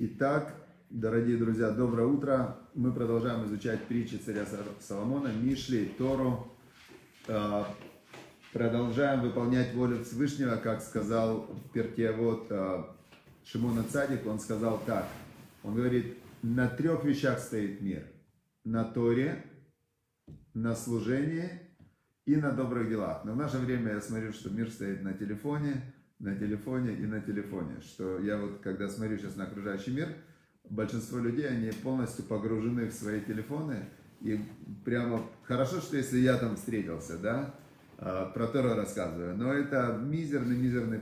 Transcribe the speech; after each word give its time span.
Итак, 0.00 0.52
дорогие 0.90 1.36
друзья, 1.36 1.70
доброе 1.70 2.08
утро. 2.08 2.58
Мы 2.74 2.92
продолжаем 2.92 3.44
изучать 3.44 3.84
притчи 3.84 4.16
царя 4.16 4.44
Соломона, 4.80 5.28
Мишли, 5.28 5.86
Тору. 5.86 6.48
А, 7.28 7.72
продолжаем 8.52 9.20
выполнять 9.20 9.72
волю 9.72 10.02
Всевышнего, 10.02 10.56
как 10.56 10.82
сказал 10.82 11.48
Пертиавод 11.72 12.46
а, 12.50 12.96
Шимона 13.44 13.84
Цадик. 13.84 14.26
Он 14.26 14.40
сказал 14.40 14.82
так. 14.84 15.06
Он 15.62 15.76
говорит, 15.76 16.18
на 16.42 16.66
трех 16.66 17.04
вещах 17.04 17.38
стоит 17.38 17.80
мир. 17.80 18.04
На 18.64 18.82
Торе, 18.82 19.44
на 20.54 20.74
служении 20.74 21.48
и 22.26 22.34
на 22.34 22.50
добрых 22.50 22.88
делах. 22.88 23.24
Но 23.24 23.34
в 23.34 23.36
наше 23.36 23.58
время 23.58 23.92
я 23.92 24.00
смотрю, 24.00 24.32
что 24.32 24.50
мир 24.50 24.72
стоит 24.72 25.04
на 25.04 25.12
телефоне, 25.12 25.93
на 26.18 26.36
телефоне 26.36 26.94
и 26.94 27.06
на 27.06 27.20
телефоне. 27.20 27.80
Что 27.80 28.18
я 28.20 28.38
вот, 28.38 28.60
когда 28.62 28.88
смотрю 28.88 29.18
сейчас 29.18 29.36
на 29.36 29.44
окружающий 29.44 29.92
мир, 29.92 30.08
большинство 30.68 31.18
людей, 31.18 31.48
они 31.48 31.70
полностью 31.70 32.24
погружены 32.24 32.86
в 32.86 32.92
свои 32.92 33.20
телефоны. 33.20 33.88
И 34.20 34.40
прямо 34.84 35.22
хорошо, 35.42 35.80
что 35.80 35.96
если 35.96 36.18
я 36.18 36.38
там 36.38 36.56
встретился, 36.56 37.18
да, 37.18 37.54
а, 37.98 38.26
про 38.26 38.46
Тору 38.46 38.74
рассказываю, 38.74 39.36
но 39.36 39.52
это 39.52 39.98
мизерный-мизерный 40.02 40.98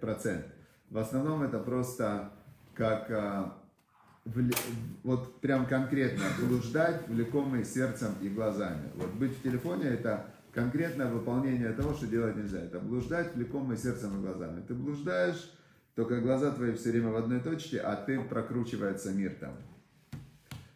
процент. 0.00 0.46
В 0.90 0.98
основном 0.98 1.42
это 1.42 1.58
просто 1.58 2.30
как 2.74 3.10
а, 3.10 3.58
вот 5.02 5.40
прям 5.40 5.66
конкретно 5.66 6.24
блуждать, 6.40 7.08
влекомый 7.08 7.64
сердцем 7.64 8.14
и 8.20 8.28
глазами. 8.28 8.90
Вот 8.94 9.12
быть 9.14 9.36
в 9.36 9.42
телефоне 9.42 9.84
это 9.84 10.31
конкретное 10.52 11.10
выполнение 11.10 11.72
того, 11.72 11.94
что 11.94 12.06
делать 12.06 12.36
нельзя. 12.36 12.60
Это 12.60 12.78
блуждать, 12.78 13.34
влекомый 13.34 13.76
сердцем 13.76 14.18
и 14.18 14.22
глазами. 14.22 14.62
Ты 14.66 14.74
блуждаешь, 14.74 15.50
только 15.94 16.20
глаза 16.20 16.50
твои 16.52 16.74
все 16.74 16.90
время 16.90 17.10
в 17.10 17.16
одной 17.16 17.40
точке, 17.40 17.78
а 17.78 17.96
ты 17.96 18.20
прокручивается 18.20 19.12
мир 19.12 19.34
там. 19.40 19.54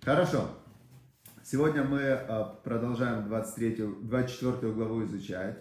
Хорошо. 0.02 0.48
Сегодня 1.42 1.84
мы 1.84 2.02
а, 2.02 2.44
продолжаем 2.64 3.28
23, 3.28 4.02
24 4.02 4.72
главу 4.72 5.05
изучать. 5.05 5.58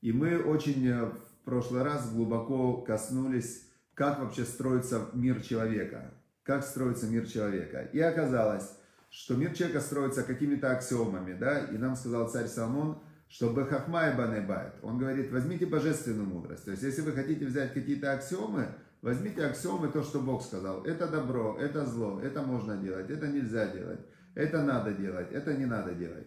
И 0.00 0.12
мы 0.12 0.38
очень 0.42 0.86
э, 0.86 1.06
в 1.06 1.44
прошлый 1.44 1.82
раз 1.82 2.10
глубоко 2.12 2.78
коснулись, 2.82 3.66
как 3.94 4.18
вообще 4.18 4.44
строится 4.44 5.08
мир 5.14 5.42
человека. 5.42 6.14
Как 6.42 6.64
строится 6.64 7.06
мир 7.06 7.26
человека. 7.26 7.82
И 7.92 8.00
оказалось, 8.00 8.70
что 9.10 9.34
мир 9.34 9.54
человека 9.54 9.80
строится 9.80 10.22
какими-то 10.22 10.70
аксиомами. 10.70 11.34
Да? 11.34 11.58
И 11.66 11.76
нам 11.76 11.96
сказал 11.96 12.28
царь 12.28 12.46
Соломон, 12.46 12.98
что 13.28 13.52
Бехахма 13.52 14.10
и 14.10 14.16
Банебайт. 14.16 14.74
Он 14.82 14.98
говорит, 14.98 15.32
возьмите 15.32 15.66
божественную 15.66 16.26
мудрость. 16.26 16.64
То 16.64 16.70
есть, 16.70 16.82
если 16.82 17.02
вы 17.02 17.12
хотите 17.12 17.44
взять 17.44 17.74
какие-то 17.74 18.12
аксиомы, 18.12 18.68
возьмите 19.02 19.44
аксиомы, 19.44 19.88
то, 19.88 20.02
что 20.02 20.20
Бог 20.20 20.42
сказал. 20.42 20.84
Это 20.84 21.08
добро, 21.08 21.56
это 21.60 21.84
зло, 21.86 22.20
это 22.20 22.42
можно 22.42 22.76
делать, 22.76 23.10
это 23.10 23.28
нельзя 23.28 23.68
делать, 23.68 24.00
это 24.34 24.62
надо 24.62 24.92
делать, 24.92 25.32
это 25.32 25.54
не 25.54 25.66
надо 25.66 25.94
делать. 25.94 26.26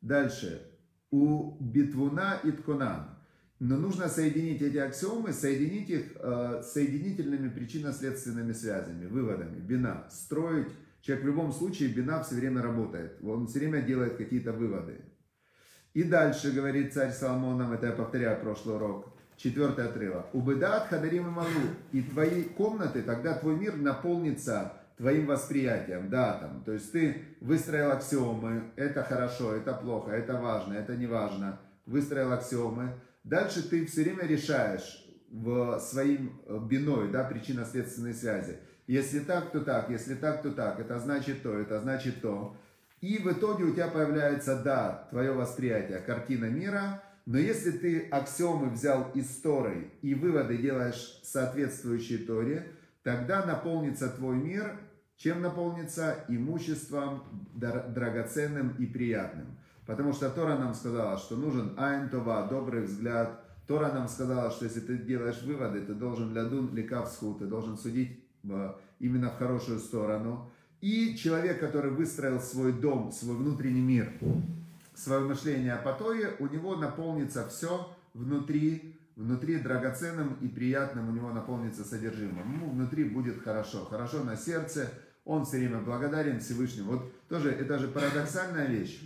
Дальше. 0.00 0.66
У 1.10 1.56
Битвуна 1.60 2.40
и 2.44 2.52
Ткунан. 2.52 3.16
Но 3.58 3.76
нужно 3.76 4.08
соединить 4.08 4.62
эти 4.62 4.78
аксиомы, 4.78 5.32
соединить 5.32 5.90
их 5.90 6.12
э, 6.14 6.62
соединительными 6.64 7.50
причинно-следственными 7.50 8.52
связями, 8.52 9.06
выводами. 9.06 9.60
Бина. 9.60 10.06
Строить. 10.10 10.68
Человек 11.02 11.24
в 11.24 11.26
любом 11.28 11.52
случае, 11.52 11.90
бина 11.90 12.22
все 12.22 12.36
время 12.36 12.62
работает. 12.62 13.18
Он 13.22 13.46
все 13.46 13.58
время 13.58 13.82
делает 13.82 14.16
какие-то 14.16 14.52
выводы. 14.52 15.02
И 15.94 16.04
дальше 16.04 16.52
говорит 16.52 16.92
царь 16.92 17.12
Соломон 17.12 17.58
нам, 17.58 17.72
это 17.72 17.86
я 17.86 17.92
повторяю 17.92 18.40
прошлый 18.40 18.76
урок, 18.76 19.08
четвертый 19.36 19.86
отрывок. 19.86 20.34
Убыдат 20.34 20.88
хадарим 20.88 21.28
и 21.28 21.30
малу. 21.30 21.48
И 21.92 22.02
твои 22.02 22.44
комнаты, 22.44 23.02
тогда 23.02 23.34
твой 23.34 23.56
мир 23.56 23.76
наполнится 23.76 24.72
твоим 25.00 25.26
восприятием, 25.26 26.10
да, 26.10 26.34
там, 26.34 26.62
то 26.62 26.72
есть 26.72 26.92
ты 26.92 27.22
выстроил 27.40 27.90
аксиомы, 27.90 28.64
это 28.76 29.02
хорошо, 29.02 29.54
это 29.54 29.72
плохо, 29.72 30.10
это 30.10 30.34
важно, 30.34 30.74
это 30.74 30.94
не 30.94 31.06
важно, 31.06 31.58
выстроил 31.86 32.32
аксиомы, 32.32 32.92
дальше 33.24 33.66
ты 33.66 33.86
все 33.86 34.02
время 34.02 34.26
решаешь 34.26 35.06
в 35.30 35.78
своим 35.78 36.38
э, 36.46 36.58
биной, 36.68 37.10
да, 37.10 37.24
причинно-следственной 37.24 38.12
связи. 38.12 38.58
Если 38.86 39.20
так, 39.20 39.52
то 39.52 39.60
так, 39.60 39.88
если 39.88 40.16
так, 40.16 40.42
то 40.42 40.50
так, 40.50 40.78
это 40.80 40.98
значит 40.98 41.42
то, 41.42 41.58
это 41.58 41.80
значит 41.80 42.20
то. 42.20 42.56
И 43.00 43.18
в 43.18 43.32
итоге 43.32 43.64
у 43.64 43.72
тебя 43.72 43.88
появляется, 43.88 44.60
да, 44.62 45.08
твое 45.10 45.32
восприятие, 45.32 45.98
картина 46.00 46.46
мира, 46.46 47.02
но 47.26 47.38
если 47.38 47.70
ты 47.70 48.08
аксиомы 48.10 48.70
взял 48.70 49.10
из 49.14 49.28
Торы 49.40 49.92
и 50.02 50.14
выводы 50.14 50.58
делаешь 50.58 51.20
соответствующие 51.22 52.18
Торе, 52.18 52.72
тогда 53.02 53.46
наполнится 53.46 54.08
твой 54.08 54.36
мир, 54.36 54.78
чем 55.16 55.42
наполнится? 55.42 56.24
Имуществом 56.28 57.24
драгоценным 57.54 58.74
и 58.78 58.86
приятным. 58.86 59.58
Потому 59.84 60.14
что 60.14 60.30
Тора 60.30 60.56
нам 60.56 60.72
сказала, 60.72 61.18
что 61.18 61.36
нужен 61.36 61.74
айн-това, 61.76 62.46
добрый 62.46 62.84
взгляд. 62.84 63.44
Тора 63.66 63.92
нам 63.92 64.08
сказала, 64.08 64.50
что 64.50 64.64
если 64.64 64.80
ты 64.80 64.96
делаешь 64.96 65.42
выводы, 65.42 65.82
ты 65.82 65.92
должен 65.92 66.32
лядун 66.32 66.74
ликавсху, 66.74 67.34
ты 67.34 67.44
должен 67.44 67.76
судить 67.76 68.24
э, 68.44 68.72
именно 68.98 69.28
в 69.28 69.36
хорошую 69.36 69.78
сторону. 69.78 70.50
И 70.80 71.16
человек, 71.16 71.60
который 71.60 71.90
выстроил 71.90 72.40
свой 72.40 72.72
дом, 72.72 73.12
свой 73.12 73.36
внутренний 73.36 73.82
мир, 73.82 74.12
свое 74.94 75.20
мышление 75.20 75.74
о 75.74 75.82
потое, 75.82 76.36
у 76.38 76.46
него 76.46 76.76
наполнится 76.76 77.46
все 77.48 77.94
внутри, 78.14 78.96
внутри 79.16 79.58
драгоценным 79.58 80.38
и 80.40 80.48
приятным, 80.48 81.08
у 81.10 81.12
него 81.12 81.30
наполнится 81.32 81.84
содержимым. 81.84 82.52
Ему 82.54 82.70
внутри 82.70 83.04
будет 83.04 83.42
хорошо, 83.42 83.84
хорошо 83.84 84.24
на 84.24 84.36
сердце, 84.36 84.90
он 85.24 85.44
все 85.44 85.58
время 85.58 85.80
благодарен 85.80 86.40
Всевышнему. 86.40 86.92
Вот 86.92 87.28
тоже, 87.28 87.50
это 87.50 87.78
же 87.78 87.88
парадоксальная 87.88 88.66
вещь. 88.66 89.00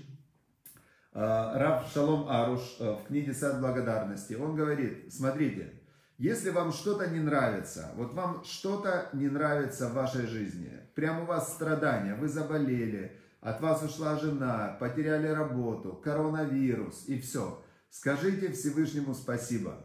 А, 1.12 1.58
Раб 1.58 1.86
Шалом 1.92 2.28
Аруш 2.28 2.76
э, 2.80 2.92
в 2.92 3.06
книге 3.06 3.34
«Сад 3.34 3.60
благодарности», 3.60 4.34
он 4.34 4.56
говорит, 4.56 5.12
смотрите, 5.12 5.72
если 6.19 6.50
вам 6.50 6.72
что-то 6.72 7.08
не 7.08 7.19
нравится, 7.19 7.91
вот 7.97 8.14
вам 8.14 8.44
что-то 8.44 9.08
не 9.14 9.28
нравится 9.28 9.88
в 9.88 9.94
вашей 9.94 10.26
жизни, 10.26 10.70
прям 10.94 11.22
у 11.22 11.26
вас 11.26 11.52
страдания, 11.54 12.14
вы 12.14 12.28
заболели, 12.28 13.19
от 13.41 13.60
вас 13.60 13.82
ушла 13.82 14.16
жена, 14.16 14.76
потеряли 14.78 15.26
работу, 15.26 16.00
коронавирус 16.04 17.04
и 17.08 17.19
все. 17.19 17.60
Скажите 17.91 18.53
Всевышнему 18.53 19.12
спасибо. 19.14 19.84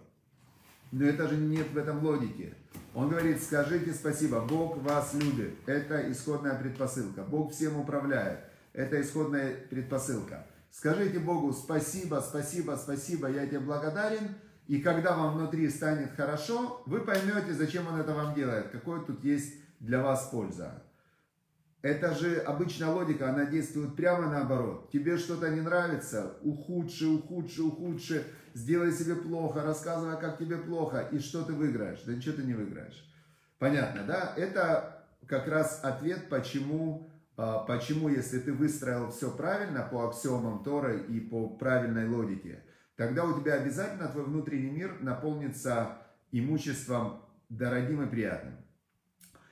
Но 0.91 1.05
это 1.05 1.27
же 1.27 1.35
нет 1.35 1.71
в 1.71 1.77
этом 1.77 2.03
логики. 2.03 2.53
Он 2.93 3.09
говорит, 3.09 3.41
скажите 3.41 3.93
спасибо, 3.93 4.41
Бог 4.41 4.77
вас 4.77 5.13
любит. 5.15 5.55
Это 5.65 6.11
исходная 6.11 6.59
предпосылка. 6.59 7.23
Бог 7.23 7.53
всем 7.53 7.79
управляет. 7.79 8.39
Это 8.73 9.01
исходная 9.01 9.55
предпосылка. 9.69 10.45
Скажите 10.71 11.19
Богу 11.19 11.53
спасибо, 11.53 12.23
спасибо, 12.27 12.79
спасибо, 12.81 13.29
я 13.29 13.47
тебе 13.47 13.59
благодарен– 13.59 14.35
и 14.69 14.81
когда 14.81 15.15
вам 15.15 15.35
внутри 15.35 15.67
станет 15.67 16.11
хорошо, 16.15 16.83
вы 16.85 17.01
поймете, 17.01 17.53
зачем 17.53 17.87
он 17.87 17.99
это 17.99 18.13
вам 18.13 18.35
делает, 18.35 18.69
какой 18.69 19.03
тут 19.03 19.23
есть 19.23 19.55
для 19.79 19.99
вас 19.99 20.29
польза. 20.31 20.83
Это 21.81 22.13
же 22.13 22.37
обычная 22.37 22.89
логика, 22.89 23.31
она 23.31 23.45
действует 23.45 23.95
прямо 23.95 24.29
наоборот. 24.29 24.91
Тебе 24.91 25.17
что-то 25.17 25.49
не 25.49 25.61
нравится, 25.61 26.37
ухудши, 26.43 27.07
ухудши, 27.07 27.63
ухудши, 27.63 28.27
сделай 28.53 28.91
себе 28.91 29.15
плохо, 29.15 29.63
рассказывай, 29.63 30.19
как 30.19 30.37
тебе 30.37 30.57
плохо, 30.57 30.99
и 31.11 31.17
что 31.17 31.43
ты 31.43 31.53
выиграешь? 31.53 32.03
Да 32.05 32.13
ничего 32.13 32.35
ты 32.35 32.43
не 32.43 32.53
выиграешь. 32.53 33.11
Понятно, 33.57 34.03
да? 34.05 34.35
Это 34.37 35.03
как 35.25 35.47
раз 35.47 35.79
ответ, 35.83 36.29
почему, 36.29 37.09
а, 37.37 37.63
почему 37.63 38.07
если 38.07 38.37
ты 38.37 38.53
выстроил 38.53 39.09
все 39.09 39.31
правильно 39.31 39.81
по 39.81 40.07
аксиомам 40.07 40.63
Торы 40.63 40.99
и 41.09 41.19
по 41.19 41.49
правильной 41.49 42.07
логике– 42.07 42.61
тогда 42.99 43.23
у 43.23 43.39
тебя 43.39 43.53
обязательно 43.53 44.09
твой 44.09 44.25
внутренний 44.25 44.71
мир 44.71 44.97
наполнится 44.99 45.99
имуществом 46.33 47.21
дорогим 47.47 48.03
и 48.03 48.09
приятным. 48.09 48.57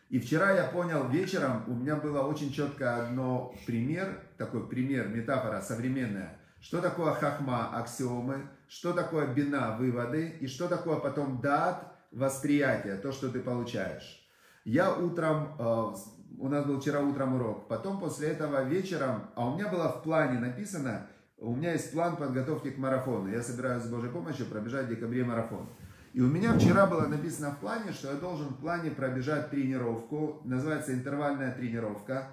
И 0.09 0.19
вчера 0.19 0.51
я 0.51 0.65
понял 0.65 1.07
вечером, 1.07 1.63
у 1.67 1.73
меня 1.73 1.95
было 1.95 2.23
очень 2.23 2.51
четко 2.51 3.05
одно 3.05 3.55
пример, 3.65 4.21
такой 4.37 4.67
пример, 4.67 5.07
метафора 5.07 5.61
современная, 5.61 6.37
что 6.59 6.81
такое 6.81 7.13
хахма, 7.13 7.69
аксиомы, 7.73 8.49
что 8.67 8.91
такое 8.91 9.33
бина, 9.33 9.77
выводы, 9.77 10.27
и 10.41 10.47
что 10.47 10.67
такое 10.67 10.97
потом 10.97 11.39
дат, 11.39 11.89
восприятие, 12.11 12.97
то, 12.97 13.13
что 13.13 13.29
ты 13.29 13.39
получаешь. 13.39 14.27
Я 14.65 14.93
утром, 14.93 15.55
э, 15.57 15.95
у 16.37 16.49
нас 16.49 16.65
был 16.65 16.81
вчера 16.81 16.99
утром 16.99 17.35
урок, 17.35 17.69
потом 17.69 17.97
после 17.97 18.27
этого 18.27 18.63
вечером, 18.63 19.29
а 19.35 19.49
у 19.49 19.55
меня 19.55 19.69
было 19.69 19.87
в 19.87 20.03
плане 20.03 20.37
написано, 20.37 21.07
у 21.37 21.55
меня 21.55 21.73
есть 21.73 21.91
план 21.91 22.17
подготовки 22.17 22.71
к 22.71 22.77
марафону. 22.77 23.29
Я 23.29 23.41
собираюсь 23.41 23.83
с 23.83 23.89
Божьей 23.89 24.09
помощью 24.09 24.47
пробежать 24.47 24.87
в 24.87 24.89
декабре 24.89 25.23
марафон. 25.23 25.69
И 26.13 26.21
у 26.21 26.27
меня 26.27 26.57
вчера 26.57 26.87
было 26.87 27.05
написано 27.05 27.51
в 27.51 27.59
плане, 27.59 27.91
что 27.91 28.11
я 28.11 28.15
должен 28.15 28.49
в 28.49 28.59
плане 28.59 28.89
пробежать 28.89 29.51
тренировку, 29.51 30.41
называется 30.45 30.93
интервальная 30.93 31.51
тренировка. 31.51 32.29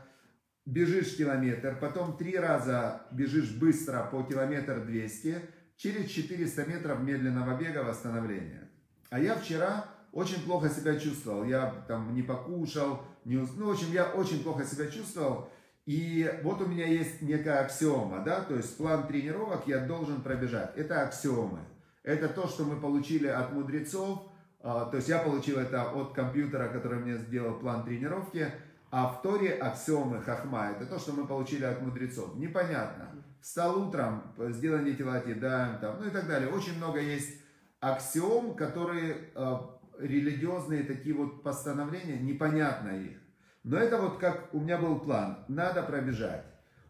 Бежишь 0.65 1.17
километр, 1.17 1.77
потом 1.79 2.17
три 2.17 2.39
раза 2.39 3.03
бежишь 3.13 3.51
быстро 3.51 4.09
по 4.11 4.23
километр 4.23 4.81
200, 4.87 5.43
через 5.77 6.09
400 6.09 6.65
метров 6.65 7.01
медленного 7.03 7.59
бега 7.59 7.85
восстановления. 7.85 8.71
А 9.11 9.21
я 9.21 9.35
вчера 9.35 9.85
очень 10.13 10.43
плохо 10.43 10.71
себя 10.71 10.99
чувствовал. 10.99 11.45
Я 11.45 11.85
там 11.87 12.15
не 12.15 12.23
покушал, 12.23 13.03
не, 13.27 13.37
ну, 13.37 13.67
в 13.67 13.71
общем, 13.73 13.93
я 13.93 14.07
очень 14.07 14.43
плохо 14.43 14.65
себя 14.65 14.87
чувствовал, 14.87 15.51
и 15.87 16.41
вот 16.43 16.63
у 16.63 16.67
меня 16.67 16.87
есть 16.87 17.21
некая 17.21 17.61
аксиома, 17.61 18.21
да, 18.25 18.41
то 18.41 18.57
есть 18.57 18.77
план 18.79 19.07
тренировок 19.07 19.67
я 19.67 19.81
должен 19.81 20.23
пробежать. 20.23 20.73
Это 20.77 21.03
аксиомы. 21.03 21.61
Это 22.03 22.29
то, 22.29 22.47
что 22.47 22.65
мы 22.65 22.81
получили 22.81 23.27
от 23.27 23.53
мудрецов, 23.53 24.31
а, 24.61 24.87
то 24.87 24.97
есть 24.97 25.09
я 25.09 25.19
получил 25.19 25.59
это 25.59 25.91
от 25.91 26.13
компьютера, 26.13 26.69
который 26.69 26.99
мне 26.99 27.19
сделал 27.19 27.59
план 27.59 27.85
тренировки, 27.85 28.51
а 28.91 29.09
в 29.09 29.23
Торе 29.23 29.53
аксиомы 29.53 30.23
хахма, 30.23 30.71
это 30.71 30.87
то, 30.87 30.99
что 30.99 31.13
мы 31.13 31.27
получили 31.27 31.65
от 31.65 31.83
мудрецов. 31.83 32.35
Непонятно. 32.37 33.11
Встал 33.43 33.89
утром, 33.89 34.23
сделай 34.39 34.83
не 34.85 34.95
телати, 34.95 35.35
да, 35.35 35.77
там, 35.83 35.97
ну 36.01 36.07
и 36.07 36.11
так 36.11 36.27
далее. 36.27 36.49
Очень 36.49 36.79
много 36.79 36.99
есть 36.99 37.41
аксиом, 37.81 38.55
которые 38.55 39.17
э, 39.35 39.57
религиозные 39.99 40.85
такие 40.85 41.15
вот 41.15 41.43
постановления, 41.43 42.19
непонятно 42.19 42.89
их. 42.89 43.19
Но 43.65 43.79
это 43.79 44.01
вот 44.01 44.19
как 44.19 44.53
у 44.53 44.61
меня 44.61 44.79
был 44.79 45.01
план, 45.01 45.39
надо 45.49 45.83
пробежать. 45.83 46.45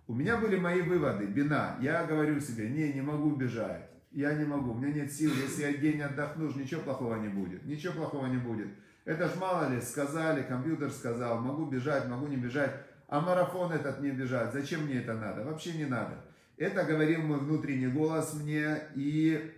У 0.07 0.15
меня 0.15 0.37
были 0.37 0.57
мои 0.57 0.83
выводы, 0.83 1.25
бина. 1.25 1.79
Я 1.81 2.05
говорю 2.05 2.41
себе, 2.41 2.69
не, 2.69 2.93
не 2.93 3.01
могу 3.01 3.35
бежать. 3.37 3.89
Я 4.11 4.35
не 4.35 4.45
могу, 4.45 4.73
у 4.73 4.79
меня 4.79 4.93
нет 4.93 5.13
сил. 5.13 5.33
Если 5.33 5.63
я 5.63 5.73
день 5.73 6.03
отдохну, 6.03 6.53
ничего 6.53 6.83
плохого 6.83 7.17
не 7.17 7.29
будет. 7.29 7.65
Ничего 7.65 7.95
плохого 7.95 8.27
не 8.27 8.37
будет. 8.37 8.69
Это 9.05 9.29
ж 9.29 9.37
мало 9.37 9.73
ли, 9.73 9.81
сказали, 9.81 10.43
компьютер 10.43 10.91
сказал, 10.91 11.41
могу 11.41 11.67
бежать, 11.67 12.09
могу 12.09 12.27
не 12.27 12.37
бежать. 12.37 12.73
А 13.09 13.21
марафон 13.21 13.73
этот 13.73 14.01
не 14.01 14.11
бежать, 14.11 14.53
зачем 14.53 14.85
мне 14.85 14.97
это 14.97 15.15
надо? 15.15 15.45
Вообще 15.45 15.75
не 15.75 15.85
надо. 15.85 16.25
Это 16.57 16.85
говорил 16.85 17.23
мой 17.23 17.39
внутренний 17.39 17.89
голос 17.89 18.35
мне, 18.35 18.79
и 18.95 19.53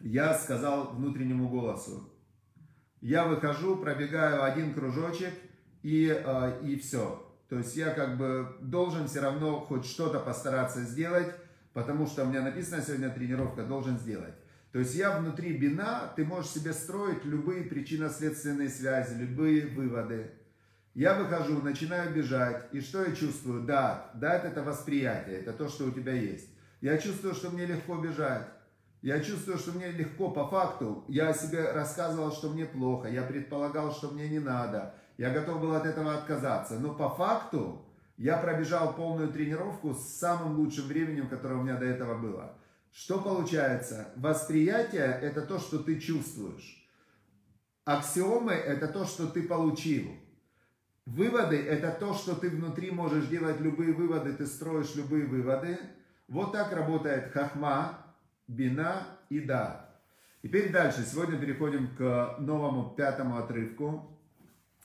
я 0.00 0.34
сказал 0.34 0.92
внутреннему 0.94 1.48
голосу. 1.48 2.08
Я 3.00 3.24
выхожу, 3.24 3.76
пробегаю 3.76 4.44
один 4.44 4.74
кружочек, 4.74 5.34
и, 5.82 6.08
э, 6.08 6.60
и 6.64 6.76
все. 6.76 7.28
То 7.48 7.58
есть 7.58 7.76
я 7.76 7.90
как 7.90 8.16
бы 8.16 8.56
должен 8.60 9.08
все 9.08 9.20
равно 9.20 9.60
хоть 9.60 9.84
что-то 9.84 10.20
постараться 10.20 10.82
сделать, 10.82 11.34
потому 11.72 12.06
что 12.06 12.24
у 12.24 12.26
меня 12.26 12.42
написано 12.42 12.82
сегодня 12.82 13.10
тренировка, 13.10 13.62
должен 13.62 13.98
сделать. 13.98 14.34
То 14.72 14.78
есть 14.78 14.94
я 14.94 15.18
внутри 15.18 15.58
бина, 15.58 16.12
ты 16.16 16.24
можешь 16.24 16.50
себе 16.50 16.72
строить 16.72 17.24
любые 17.26 17.64
причинно-следственные 17.64 18.70
связи, 18.70 19.14
любые 19.14 19.66
выводы. 19.66 20.30
Я 20.94 21.14
выхожу, 21.14 21.60
начинаю 21.62 22.14
бежать, 22.14 22.68
и 22.72 22.80
что 22.80 23.04
я 23.04 23.14
чувствую? 23.14 23.64
Да, 23.64 24.10
да, 24.14 24.34
это 24.34 24.62
восприятие, 24.62 25.40
это 25.40 25.52
то, 25.52 25.68
что 25.68 25.84
у 25.84 25.90
тебя 25.90 26.12
есть. 26.12 26.48
Я 26.80 26.98
чувствую, 26.98 27.34
что 27.34 27.50
мне 27.50 27.66
легко 27.66 27.96
бежать. 27.96 28.46
Я 29.02 29.20
чувствую, 29.20 29.58
что 29.58 29.72
мне 29.72 29.90
легко 29.90 30.30
по 30.30 30.48
факту. 30.48 31.04
Я 31.08 31.32
себе 31.32 31.72
рассказывал, 31.72 32.32
что 32.32 32.50
мне 32.50 32.66
плохо. 32.66 33.08
Я 33.08 33.22
предполагал, 33.22 33.92
что 33.92 34.10
мне 34.10 34.28
не 34.28 34.38
надо. 34.38 34.94
Я 35.22 35.30
готов 35.30 35.60
был 35.60 35.72
от 35.76 35.86
этого 35.86 36.14
отказаться. 36.14 36.80
Но 36.80 36.94
по 36.94 37.08
факту 37.08 37.80
я 38.16 38.38
пробежал 38.38 38.96
полную 38.96 39.32
тренировку 39.32 39.94
с 39.94 40.02
самым 40.18 40.56
лучшим 40.56 40.86
временем, 40.86 41.28
которое 41.28 41.60
у 41.60 41.62
меня 41.62 41.76
до 41.76 41.84
этого 41.84 42.18
было. 42.18 42.56
Что 42.90 43.20
получается? 43.20 44.08
Восприятие– 44.16 45.06
это 45.22 45.42
то, 45.42 45.60
что 45.60 45.78
ты 45.78 46.00
чувствуешь. 46.00 46.84
Аксиомы– 47.84 48.52
это 48.72 48.88
то, 48.88 49.04
что 49.04 49.28
ты 49.28 49.44
получил. 49.44 50.10
Выводы– 51.06 51.56
это 51.68 51.92
то, 51.92 52.14
что 52.14 52.34
ты 52.34 52.50
внутри 52.50 52.90
можешь 52.90 53.28
делать 53.28 53.60
любые 53.60 53.92
выводы, 53.92 54.32
ты 54.32 54.44
строишь 54.44 54.96
любые 54.96 55.26
выводы. 55.26 55.78
Вот 56.26 56.50
так 56.50 56.72
работает 56.72 57.30
хахма, 57.30 57.96
бина 58.48 59.06
и 59.28 59.38
да. 59.38 59.88
Теперь 60.42 60.72
дальше. 60.72 61.04
Сегодня 61.04 61.38
переходим 61.38 61.94
к 61.94 62.38
новому 62.40 62.96
пятому 62.96 63.36
отрывку. 63.36 64.11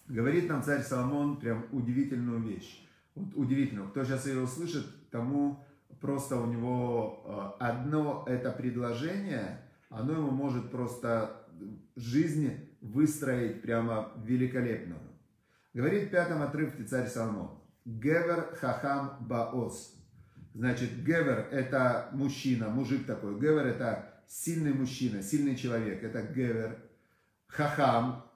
Говорит 0.07 0.47
нам 0.47 0.63
царь 0.63 0.81
Соломон 0.81 1.37
прям 1.37 1.65
удивительную 1.71 2.41
вещь. 2.41 2.87
Вот 3.15 3.35
удивительную. 3.35 3.89
Кто 3.89 4.03
сейчас 4.03 4.25
ее 4.25 4.41
услышит, 4.41 4.85
тому 5.09 5.65
просто 5.99 6.37
у 6.37 6.45
него 6.45 7.57
э, 7.59 7.63
одно 7.63 8.23
это 8.27 8.51
предложение, 8.51 9.61
оно 9.89 10.13
ему 10.13 10.31
может 10.31 10.71
просто 10.71 11.45
жизнь 11.95 12.53
выстроить 12.79 13.61
прямо 13.61 14.11
великолепную. 14.23 14.99
Говорит 15.73 16.07
в 16.07 16.11
пятом 16.11 16.41
отрывке 16.41 16.83
царь 16.83 17.07
Соломон. 17.07 17.59
Гевер 17.85 18.55
хахам 18.55 19.17
баос. 19.21 19.93
Значит, 20.53 21.03
гевер 21.03 21.47
это 21.51 22.09
мужчина, 22.13 22.69
мужик 22.69 23.05
такой. 23.05 23.39
Гевер 23.39 23.67
это 23.67 24.21
сильный 24.27 24.73
мужчина, 24.73 25.21
сильный 25.21 25.55
человек. 25.55 26.03
Это 26.03 26.21
гевер. 26.21 26.79
Хахам 27.47 28.26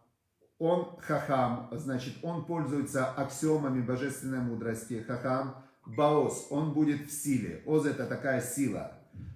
он 0.62 0.96
хахам, 1.00 1.70
значит, 1.72 2.14
он 2.22 2.46
пользуется 2.46 3.08
аксиомами 3.08 3.82
божественной 3.82 4.42
мудрости. 4.42 5.04
Хахам, 5.08 5.56
баос, 5.88 6.50
он 6.52 6.74
будет 6.74 7.08
в 7.08 7.12
силе. 7.12 7.64
Оз 7.66 7.88
это 7.88 8.06
такая 8.06 8.42
сила. 8.42 8.92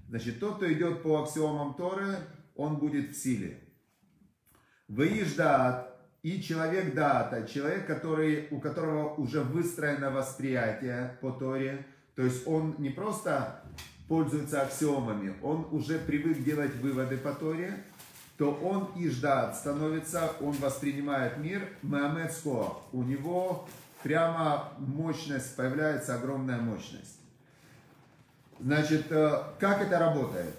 Значит, 0.07 0.39
тот, 0.39 0.57
кто 0.57 0.71
идет 0.71 1.01
по 1.01 1.23
аксиомам 1.23 1.73
Торы, 1.73 2.17
он 2.55 2.77
будет 2.77 3.09
в 3.09 3.15
силе. 3.15 3.59
Выиждат 4.87 5.97
и 6.21 6.39
человек 6.43 6.93
дата, 6.93 7.47
человек, 7.47 7.87
который, 7.87 8.47
у 8.51 8.59
которого 8.59 9.15
уже 9.15 9.41
выстроено 9.41 10.11
восприятие 10.11 11.17
по 11.21 11.31
Торе, 11.31 11.87
то 12.15 12.21
есть 12.21 12.45
он 12.45 12.75
не 12.77 12.91
просто 12.91 13.63
пользуется 14.07 14.61
аксиомами, 14.61 15.33
он 15.41 15.67
уже 15.71 15.97
привык 15.97 16.43
делать 16.43 16.75
выводы 16.75 17.17
по 17.17 17.33
Торе, 17.33 17.83
то 18.37 18.51
он 18.51 18.91
иждат 18.95 19.55
становится, 19.55 20.31
он 20.41 20.53
воспринимает 20.53 21.37
мир 21.37 21.69
меамецко. 21.81 22.73
У 22.91 23.03
него 23.03 23.67
прямо 24.03 24.73
мощность, 24.77 25.55
появляется 25.55 26.15
огромная 26.15 26.59
мощность. 26.59 27.19
Значит, 28.59 29.11
э, 29.11 29.43
как 29.59 29.81
это 29.81 29.99
работает? 29.99 30.53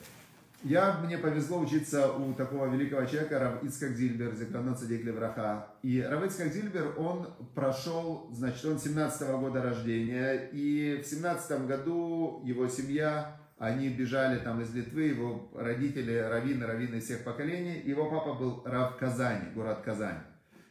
Я, 0.62 0.98
мне 1.04 1.16
повезло 1.16 1.58
учиться 1.60 2.12
у 2.12 2.32
такого 2.34 2.66
великого 2.66 3.06
человека, 3.06 3.38
Рав 3.38 3.62
Ицкак 3.62 3.90
Зильбер, 3.90 4.34
Зекранот 4.34 4.80
Садик 4.80 5.04
Левраха. 5.04 5.68
И 5.82 6.02
Рав 6.02 6.24
Ицкак 6.24 6.52
Зильбер, 6.52 6.94
он 6.98 7.28
прошел, 7.54 8.28
значит, 8.32 8.64
он 8.64 8.78
17 8.78 9.28
-го 9.28 9.38
года 9.38 9.62
рождения, 9.62 10.48
и 10.52 11.00
в 11.02 11.06
17 11.06 11.66
году 11.66 12.42
его 12.44 12.66
семья 12.68 13.36
они 13.58 13.88
бежали 13.88 14.38
там 14.38 14.60
из 14.60 14.74
Литвы, 14.74 15.04
его 15.04 15.50
родители, 15.54 16.14
раввины, 16.16 16.66
раввины 16.66 17.00
всех 17.00 17.24
поколений. 17.24 17.80
Его 17.80 18.10
папа 18.10 18.34
был 18.34 18.62
рав 18.66 18.96
Казани, 18.98 19.50
город 19.54 19.80
Казань. 19.82 20.20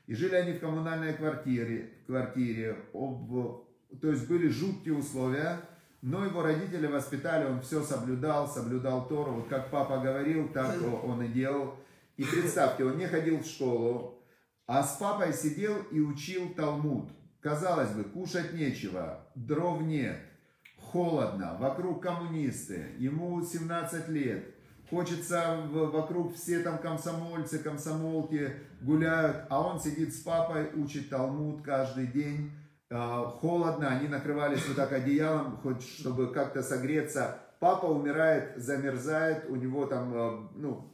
И 0.06 0.14
жили 0.14 0.36
они 0.36 0.54
в 0.54 0.60
коммунальной 0.60 1.14
квартире, 1.14 1.94
квартире 2.06 2.78
об, 2.94 3.66
то 4.00 4.12
есть 4.12 4.28
были 4.28 4.50
жуткие 4.50 4.96
условия, 4.96 5.62
но 6.04 6.24
его 6.24 6.44
родители 6.44 6.86
воспитали, 6.86 7.46
он 7.46 7.62
все 7.62 7.82
соблюдал, 7.82 8.48
соблюдал 8.48 9.08
Тору, 9.08 9.32
вот 9.32 9.48
как 9.48 9.72
папа 9.72 9.98
говорил, 9.98 10.50
так 10.50 10.76
он 11.04 11.24
и 11.24 11.28
делал. 11.30 11.76
И 12.18 12.24
представьте, 12.24 12.86
он 12.86 13.00
не 13.00 13.08
ходил 13.08 13.40
в 13.40 13.48
школу, 13.48 14.24
а 14.68 14.84
с 14.84 14.98
папой 14.98 15.34
сидел 15.34 15.76
и 15.92 16.00
учил 16.00 16.54
Талмуд. 16.54 17.10
Казалось 17.42 17.90
бы, 17.92 18.04
кушать 18.04 18.54
нечего, 18.54 19.28
дров 19.34 19.82
нет, 19.82 20.20
холодно, 20.96 21.58
вокруг 21.60 22.02
коммунисты, 22.02 22.86
ему 22.98 23.42
17 23.42 24.08
лет, 24.08 24.46
хочется 24.90 25.58
вокруг 25.70 26.34
все 26.36 26.60
там 26.60 26.78
комсомольцы, 26.78 27.60
комсомолки 27.60 28.54
гуляют, 28.80 29.46
а 29.50 29.62
он 29.62 29.82
сидит 29.82 30.16
с 30.16 30.20
папой, 30.20 30.70
учит 30.74 31.10
Талмуд 31.10 31.64
каждый 31.64 32.08
день, 32.08 32.50
а, 32.90 33.26
холодно, 33.26 33.90
они 33.90 34.08
накрывались 34.08 34.66
вот 34.66 34.78
так 34.78 34.94
одеялом, 34.94 35.58
хоть 35.58 35.86
чтобы 35.86 36.32
как-то 36.32 36.64
согреться, 36.64 37.40
папа 37.60 37.88
умирает, 37.88 38.54
замерзает, 38.56 39.50
у 39.50 39.58
него 39.58 39.88
там, 39.88 40.14
а, 40.16 40.50
ну, 40.56 40.94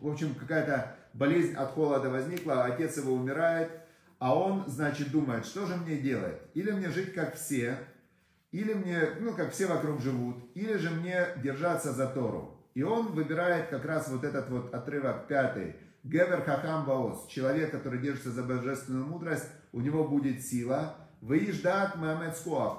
в 0.00 0.08
общем, 0.08 0.34
какая-то 0.34 0.96
болезнь 1.12 1.54
от 1.54 1.70
холода 1.70 2.10
возникла, 2.10 2.64
отец 2.64 2.96
его 2.96 3.12
умирает, 3.12 3.70
а 4.18 4.36
он, 4.36 4.64
значит, 4.66 5.12
думает, 5.12 5.46
что 5.46 5.66
же 5.66 5.76
мне 5.76 5.98
делать? 5.98 6.34
Или 6.54 6.72
мне 6.72 6.90
жить 6.90 7.14
как 7.14 7.36
все, 7.36 7.78
или 8.56 8.72
мне, 8.72 9.00
ну, 9.20 9.34
как 9.34 9.52
все 9.52 9.66
вокруг 9.66 10.00
живут, 10.00 10.36
или 10.54 10.78
же 10.78 10.88
мне 10.88 11.26
держаться 11.42 11.92
за 11.92 12.06
Тору. 12.06 12.58
И 12.72 12.82
он 12.82 13.08
выбирает 13.08 13.68
как 13.68 13.84
раз 13.84 14.08
вот 14.08 14.24
этот 14.24 14.48
вот 14.48 14.72
отрывок 14.72 15.26
пятый. 15.26 15.76
Гевер 16.04 16.42
хахам 16.42 16.86
баос. 16.86 17.26
Человек, 17.28 17.70
который 17.70 18.00
держится 18.00 18.30
за 18.30 18.42
божественную 18.42 19.04
мудрость, 19.04 19.46
у 19.72 19.80
него 19.82 20.08
будет 20.08 20.42
сила. 20.42 20.94
Выиш 21.20 21.60
дат 21.60 21.96
мамед 21.96 22.34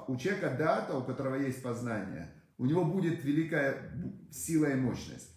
У 0.08 0.18
человека 0.18 0.56
дата, 0.58 0.98
у 0.98 1.04
которого 1.04 1.36
есть 1.36 1.62
познание, 1.62 2.32
у 2.58 2.66
него 2.66 2.84
будет 2.84 3.24
великая 3.24 3.92
сила 4.32 4.66
и 4.66 4.76
мощность. 4.76 5.30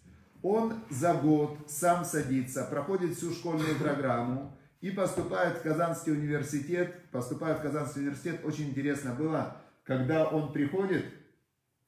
Он 0.43 0.73
за 0.89 1.13
год 1.13 1.59
сам 1.69 2.03
садится, 2.03 2.65
проходит 2.65 3.15
всю 3.15 3.33
школьную 3.33 3.77
программу 3.77 4.57
и 4.81 4.91
поступает 4.91 5.59
в 5.59 5.63
Казанский 5.63 6.13
университет. 6.13 7.11
Поступает 7.11 7.59
в 7.59 7.63
Казанский 7.63 8.01
университет. 8.03 8.41
Очень 8.45 8.71
интересно 8.71 9.13
было, 9.13 9.60
когда 9.91 10.29
он 10.29 10.53
приходит, 10.53 11.05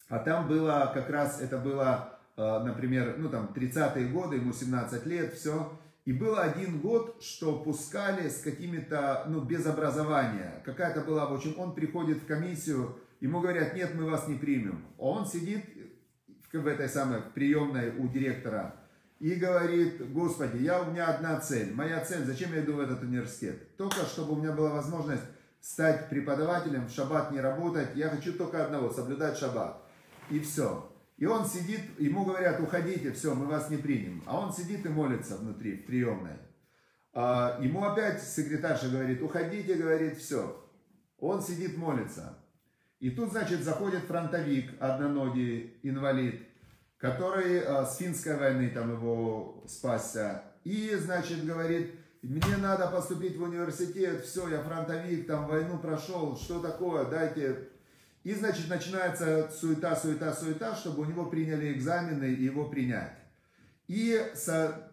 а 0.08 0.18
там 0.18 0.48
было 0.48 0.90
как 0.92 1.08
раз, 1.08 1.40
это 1.40 1.56
было, 1.56 2.18
э, 2.36 2.58
например, 2.64 3.14
ну 3.16 3.28
там 3.28 3.52
30-е 3.54 4.08
годы, 4.08 4.38
ему 4.38 4.52
17 4.52 5.06
лет, 5.06 5.34
все, 5.34 5.78
И 6.04 6.12
был 6.12 6.36
один 6.36 6.80
год, 6.80 7.22
что 7.22 7.60
пускали 7.60 8.28
с 8.28 8.40
какими-то, 8.40 9.26
ну, 9.28 9.40
без 9.42 9.66
образования. 9.66 10.60
Какая-то 10.64 11.02
была, 11.02 11.26
в 11.26 11.34
общем, 11.34 11.54
он 11.56 11.76
приходит 11.76 12.18
в 12.18 12.26
комиссию, 12.26 12.98
ему 13.20 13.38
говорят, 13.38 13.76
нет, 13.76 13.94
мы 13.94 14.10
вас 14.10 14.26
не 14.26 14.34
примем. 14.34 14.84
Он 14.98 15.24
сидит 15.24 15.64
в 16.52 16.66
этой 16.66 16.88
самой 16.88 17.20
приемной 17.20 17.96
у 17.96 18.08
директора 18.08 18.74
и 19.20 19.36
говорит, 19.36 20.12
Господи, 20.12 20.64
я, 20.64 20.82
у 20.82 20.90
меня 20.90 21.06
одна 21.06 21.38
цель. 21.38 21.72
Моя 21.72 22.04
цель, 22.04 22.24
зачем 22.24 22.52
я 22.52 22.64
иду 22.64 22.72
в 22.72 22.80
этот 22.80 23.00
университет? 23.04 23.76
Только 23.76 24.00
чтобы 24.06 24.32
у 24.32 24.36
меня 24.40 24.50
была 24.50 24.70
возможность 24.70 25.22
стать 25.62 26.10
преподавателем, 26.10 26.88
в 26.88 26.90
шаббат 26.90 27.30
не 27.30 27.40
работать. 27.40 27.94
Я 27.94 28.10
хочу 28.10 28.34
только 28.34 28.64
одного, 28.64 28.90
соблюдать 28.90 29.38
шаббат. 29.38 29.80
И 30.28 30.40
все. 30.40 30.92
И 31.16 31.24
он 31.24 31.46
сидит, 31.46 31.80
ему 32.00 32.24
говорят, 32.24 32.60
уходите, 32.60 33.12
все, 33.12 33.34
мы 33.34 33.46
вас 33.46 33.70
не 33.70 33.76
примем. 33.76 34.22
А 34.26 34.40
он 34.40 34.52
сидит 34.52 34.84
и 34.84 34.88
молится 34.88 35.36
внутри, 35.36 35.76
в 35.76 35.86
приемной. 35.86 36.36
А 37.14 37.58
ему 37.62 37.84
опять 37.84 38.22
секретарша 38.22 38.88
говорит, 38.88 39.22
уходите, 39.22 39.74
говорит, 39.74 40.18
все. 40.18 40.68
Он 41.18 41.40
сидит, 41.40 41.76
молится. 41.76 42.38
И 42.98 43.10
тут, 43.10 43.30
значит, 43.30 43.62
заходит 43.62 44.04
фронтовик, 44.04 44.70
одноногий 44.80 45.76
инвалид, 45.82 46.42
который 46.98 47.60
а, 47.60 47.84
с 47.84 47.98
финской 47.98 48.36
войны 48.36 48.70
там 48.70 48.92
его 48.92 49.64
спасся. 49.68 50.42
И, 50.64 50.94
значит, 50.96 51.44
говорит, 51.44 51.94
мне 52.22 52.56
надо 52.56 52.88
поступить 52.88 53.36
в 53.36 53.42
университет, 53.42 54.24
все, 54.24 54.48
я 54.48 54.62
фронтовик, 54.62 55.26
там 55.26 55.46
войну 55.46 55.78
прошел, 55.78 56.36
что 56.36 56.60
такое, 56.60 57.04
дайте 57.04 57.68
и, 58.24 58.34
значит, 58.34 58.68
начинается 58.68 59.50
суета, 59.50 59.96
суета, 59.96 60.32
суета, 60.32 60.76
чтобы 60.76 61.02
у 61.02 61.04
него 61.04 61.26
приняли 61.26 61.72
экзамены 61.72 62.26
и 62.26 62.44
его 62.44 62.68
принять. 62.68 63.18
И 63.88 64.32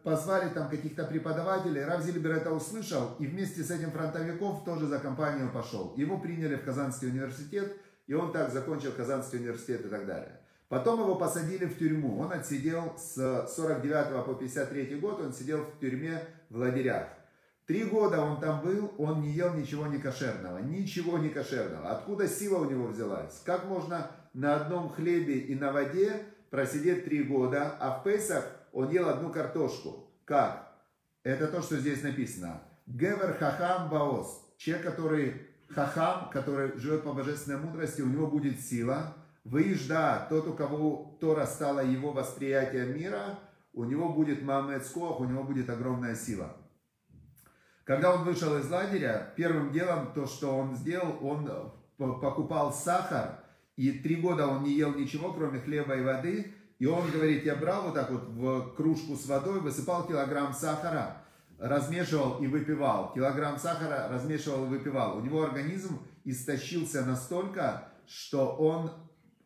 позвали 0.03 0.49
там 0.49 0.67
каких-то 0.69 1.05
преподавателей, 1.05 1.85
Рав 1.85 2.01
Зильбер 2.01 2.31
это 2.31 2.51
услышал, 2.51 3.15
и 3.19 3.27
вместе 3.27 3.63
с 3.63 3.69
этим 3.69 3.91
фронтовиков 3.91 4.65
тоже 4.65 4.87
за 4.87 4.99
компанию 4.99 5.51
пошел. 5.53 5.93
Его 5.95 6.17
приняли 6.17 6.55
в 6.55 6.65
Казанский 6.65 7.09
университет, 7.09 7.77
и 8.07 8.13
он 8.13 8.31
так 8.33 8.51
закончил 8.51 8.91
Казанский 8.91 9.37
университет 9.37 9.85
и 9.85 9.89
так 9.89 10.07
далее. 10.07 10.39
Потом 10.67 10.99
его 10.99 11.15
посадили 11.15 11.65
в 11.65 11.77
тюрьму. 11.77 12.19
Он 12.19 12.31
отсидел 12.31 12.95
с 12.97 13.47
49 13.55 14.25
по 14.25 14.33
53 14.33 14.99
год, 14.99 15.21
он 15.21 15.33
сидел 15.33 15.63
в 15.65 15.79
тюрьме 15.79 16.23
в 16.49 16.57
лагерях. 16.57 17.07
Три 17.69 17.83
года 17.83 18.19
он 18.19 18.39
там 18.39 18.63
был, 18.63 18.95
он 18.97 19.21
не 19.21 19.29
ел 19.29 19.53
ничего 19.53 19.85
не 19.85 19.99
кошерного, 19.99 20.57
ничего 20.57 21.19
не 21.19 21.29
кошерного. 21.29 21.91
Откуда 21.91 22.27
сила 22.27 22.65
у 22.65 22.65
него 22.65 22.87
взялась? 22.87 23.43
Как 23.45 23.65
можно 23.65 24.09
на 24.33 24.55
одном 24.55 24.89
хлебе 24.89 25.37
и 25.37 25.53
на 25.53 25.71
воде 25.71 26.25
просидеть 26.49 27.05
три 27.05 27.21
года, 27.21 27.77
а 27.79 27.99
в 27.99 28.03
Песах 28.03 28.43
он 28.73 28.89
ел 28.89 29.07
одну 29.07 29.31
картошку? 29.31 30.11
Как? 30.25 30.81
Это 31.21 31.47
то, 31.47 31.61
что 31.61 31.77
здесь 31.77 32.01
написано. 32.01 32.63
Гевер 32.87 33.37
хахам 33.37 33.87
баос. 33.91 34.51
Человек, 34.57 34.87
который 34.87 35.41
хахам, 35.69 36.31
который 36.31 36.75
живет 36.79 37.03
по 37.03 37.13
божественной 37.13 37.59
мудрости, 37.59 38.01
у 38.01 38.07
него 38.07 38.25
будет 38.25 38.59
сила. 38.59 39.15
Выезда, 39.43 40.25
тот, 40.27 40.47
у 40.47 40.53
кого 40.53 41.19
Тора 41.21 41.45
стала 41.45 41.81
его 41.81 42.13
восприятием 42.13 42.95
мира, 42.95 43.37
у 43.73 43.83
него 43.83 44.09
будет 44.09 44.41
Мамед 44.41 44.91
у 44.95 45.23
него 45.25 45.43
будет 45.43 45.69
огромная 45.69 46.15
сила. 46.15 46.55
Когда 47.89 48.13
он 48.13 48.23
вышел 48.23 48.55
из 48.55 48.69
лагеря, 48.69 49.33
первым 49.35 49.71
делом 49.71 50.13
то, 50.13 50.27
что 50.27 50.55
он 50.55 50.75
сделал, 50.75 51.17
он 51.23 51.49
э, 51.49 51.69
покупал 51.97 52.71
сахар, 52.71 53.39
и 53.77 53.89
три 53.93 54.17
года 54.17 54.45
он 54.45 54.61
не 54.61 54.73
ел 54.73 54.93
ничего, 54.93 55.33
кроме 55.33 55.59
хлеба 55.59 55.95
и 55.95 56.03
воды. 56.03 56.53
И 56.77 56.85
он 56.85 57.09
говорит, 57.09 57.45
я 57.45 57.55
брал 57.55 57.85
вот 57.85 57.95
так 57.95 58.11
вот 58.11 58.25
в 58.25 58.75
кружку 58.75 59.15
с 59.15 59.25
водой, 59.25 59.59
высыпал 59.59 60.05
килограмм 60.05 60.53
сахара, 60.53 61.23
размешивал 61.57 62.37
и 62.43 62.45
выпивал. 62.45 63.11
Килограмм 63.13 63.57
сахара 63.57 64.07
размешивал 64.07 64.65
и 64.65 64.67
выпивал. 64.67 65.17
У 65.17 65.21
него 65.21 65.41
организм 65.41 65.99
истощился 66.25 67.03
настолько, 67.03 67.87
что 68.05 68.55
он 68.55 68.91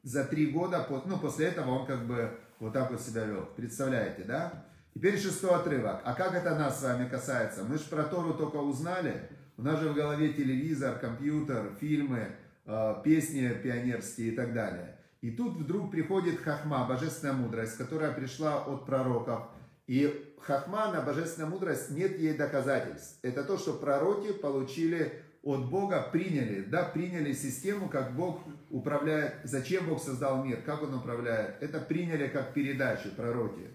за 0.01 0.25
три 0.25 0.47
года, 0.47 0.85
ну, 1.05 1.17
после 1.17 1.45
этого 1.45 1.71
он 1.79 1.85
как 1.85 2.05
бы 2.05 2.37
вот 2.59 2.73
так 2.73 2.91
вот 2.91 2.99
себя 2.99 3.23
вел. 3.23 3.47
Представляете, 3.55 4.25
да? 4.25 4.62
Теперь 4.93 5.19
шестой 5.19 5.51
отрывок. 5.51 6.01
А 6.03 6.13
как 6.13 6.35
это 6.35 6.55
нас 6.55 6.79
с 6.79 6.83
вами 6.83 7.09
касается? 7.09 7.63
Мы 7.63 7.77
же 7.77 7.85
про 7.85 8.03
Тору 8.03 8.35
только 8.35 8.57
узнали. 8.57 9.29
У 9.57 9.63
нас 9.63 9.79
же 9.79 9.89
в 9.89 9.95
голове 9.95 10.33
телевизор, 10.33 10.99
компьютер, 10.99 11.71
фильмы, 11.79 12.27
э, 12.65 12.95
песни 13.03 13.49
пионерские 13.61 14.29
и 14.29 14.35
так 14.35 14.53
далее. 14.53 14.97
И 15.21 15.31
тут 15.31 15.57
вдруг 15.57 15.89
приходит 15.89 16.41
хахма, 16.41 16.85
божественная 16.87 17.33
мудрость, 17.33 17.77
которая 17.77 18.11
пришла 18.13 18.63
от 18.63 18.85
пророков. 18.85 19.47
И 19.87 20.33
хахма, 20.41 20.91
на 20.91 21.01
божественная 21.01 21.49
мудрость, 21.49 21.89
нет 21.91 22.19
ей 22.19 22.35
доказательств. 22.35 23.17
Это 23.23 23.43
то, 23.43 23.57
что 23.57 23.73
пророки 23.73 24.31
получили 24.31 25.23
от 25.41 25.69
Бога, 25.69 26.07
приняли, 26.11 26.61
да, 26.61 26.83
приняли 26.83 27.33
систему, 27.33 27.89
как 27.89 28.15
Бог 28.15 28.41
управляет, 28.69 29.35
зачем 29.43 29.87
Бог 29.87 30.01
создал 30.01 30.43
мир, 30.43 30.61
как 30.61 30.83
Он 30.83 30.93
управляет. 30.93 31.61
Это 31.61 31.79
приняли 31.79 32.27
как 32.27 32.53
передачу 32.53 33.09
пророки. 33.15 33.69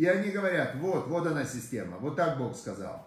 И 0.00 0.06
они 0.06 0.30
говорят, 0.30 0.76
вот, 0.76 1.08
вот 1.08 1.26
она 1.26 1.44
система, 1.44 1.98
вот 1.98 2.16
так 2.16 2.38
Бог 2.38 2.56
сказал. 2.56 3.06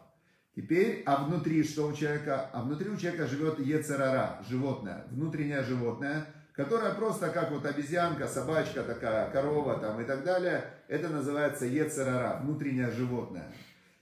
Теперь, 0.55 1.01
а 1.07 1.23
внутри 1.23 1.63
что 1.63 1.87
у 1.87 1.93
человека? 1.93 2.51
А 2.53 2.61
внутри 2.61 2.91
у 2.91 2.97
человека 2.97 3.25
живет 3.25 3.57
ецерара, 3.57 4.43
животное, 4.47 5.03
внутреннее 5.09 5.63
животное, 5.63 6.27
которое 6.51 6.93
просто 6.93 7.29
как 7.29 7.49
вот 7.49 7.65
обезьянка, 7.65 8.27
собачка 8.27 8.83
такая, 8.83 9.31
корова 9.31 9.79
там 9.79 9.99
и 10.01 10.03
так 10.03 10.23
далее. 10.23 10.65
Это 10.87 11.09
называется 11.09 11.65
ецерара, 11.65 12.39
внутреннее 12.43 12.91
животное. 12.91 13.51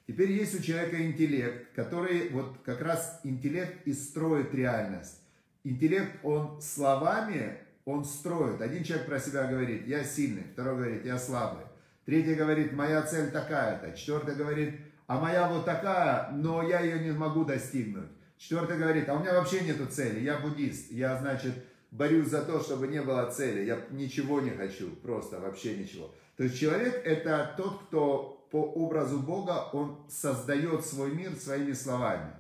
Теперь 0.06 0.34
есть 0.34 0.60
у 0.60 0.62
человека 0.62 1.02
интеллект, 1.02 1.74
который 1.74 2.28
вот 2.32 2.58
как 2.66 2.82
раз 2.82 3.22
интеллект 3.24 3.88
и 3.88 3.94
строит 3.94 4.54
реальность. 4.54 5.22
Интеллект, 5.64 6.12
он 6.24 6.62
словами, 6.62 7.58
он 7.86 8.04
строит. 8.04 8.60
Один 8.62 8.84
человек 8.84 9.08
про 9.08 9.18
себя 9.18 9.48
говорит, 9.48 9.88
я 9.88 10.04
сильный, 10.04 10.44
второй 10.52 10.76
говорит, 10.76 11.06
я 11.06 11.18
слабый. 11.18 11.71
Третий 12.06 12.36
говорит, 12.36 12.74
моя 12.74 13.04
цель 13.04 13.32
такая-то. 13.32 13.96
Четвертый 13.96 14.36
говорит, 14.36 14.80
а 15.08 15.20
моя 15.20 15.48
вот 15.48 15.66
такая, 15.66 16.32
но 16.32 16.64
я 16.64 16.80
ее 16.80 17.00
не 17.00 17.12
могу 17.12 17.46
достигнуть. 17.46 18.10
Четвертый 18.38 18.78
говорит, 18.78 19.08
а 19.08 19.16
у 19.16 19.20
меня 19.20 19.34
вообще 19.34 19.62
нету 19.62 19.86
цели, 19.86 20.22
я 20.22 20.40
буддист, 20.40 20.92
я, 20.92 21.18
значит, 21.20 21.54
борюсь 21.92 22.30
за 22.30 22.42
то, 22.42 22.60
чтобы 22.60 22.88
не 22.88 23.02
было 23.02 23.30
цели, 23.30 23.66
я 23.66 23.86
ничего 23.92 24.42
не 24.42 24.52
хочу, 24.52 24.90
просто 24.96 25.40
вообще 25.40 25.78
ничего. 25.78 26.12
То 26.38 26.44
есть 26.46 26.58
человек 26.58 27.02
это 27.06 27.54
тот, 27.56 27.84
кто 27.84 28.48
по 28.50 28.64
образу 28.64 29.20
Бога, 29.20 29.70
он 29.74 30.06
создает 30.10 30.86
свой 30.86 31.14
мир 31.14 31.36
своими 31.36 31.74
словами. 31.74 32.32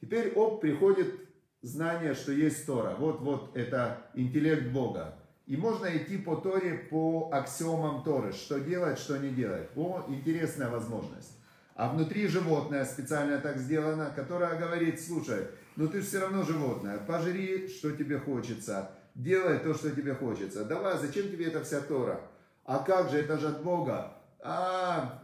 Теперь 0.00 0.32
оп, 0.34 0.60
приходит 0.60 1.14
знание, 1.62 2.14
что 2.14 2.32
есть 2.32 2.66
Тора. 2.66 2.94
Вот-вот 2.98 3.56
это 3.56 4.02
интеллект 4.14 4.72
Бога. 4.72 5.18
И 5.46 5.56
можно 5.56 5.86
идти 5.94 6.16
по 6.16 6.36
Торе, 6.36 6.86
по 6.90 7.30
аксиомам 7.32 8.02
Торы, 8.02 8.32
что 8.32 8.60
делать, 8.60 8.98
что 8.98 9.18
не 9.18 9.30
делать. 9.30 9.68
О, 9.76 10.04
интересная 10.08 10.70
возможность. 10.70 11.36
А 11.74 11.90
внутри 11.90 12.28
животное 12.28 12.84
специально 12.84 13.38
так 13.38 13.58
сделано, 13.58 14.12
которое 14.14 14.58
говорит, 14.58 15.02
слушай, 15.02 15.48
ну 15.76 15.88
ты 15.88 16.00
же 16.00 16.06
все 16.06 16.20
равно 16.20 16.44
животное, 16.44 16.98
пожри, 16.98 17.68
что 17.68 17.90
тебе 17.92 18.18
хочется, 18.18 18.92
делай 19.14 19.58
то, 19.58 19.74
что 19.74 19.90
тебе 19.90 20.14
хочется. 20.14 20.64
Давай, 20.64 20.98
зачем 20.98 21.24
тебе 21.24 21.46
эта 21.46 21.62
вся 21.62 21.80
Тора? 21.80 22.20
А 22.64 22.78
как 22.78 23.10
же, 23.10 23.18
это 23.18 23.38
же 23.38 23.48
от 23.48 23.62
Бога. 23.62 24.16
А, 24.40 25.22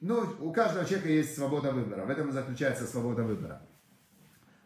ну, 0.00 0.22
у 0.40 0.52
каждого 0.52 0.84
человека 0.84 1.08
есть 1.08 1.34
свобода 1.34 1.72
выбора. 1.72 2.04
В 2.04 2.10
этом 2.10 2.28
и 2.28 2.32
заключается 2.32 2.86
свобода 2.86 3.22
выбора. 3.24 3.62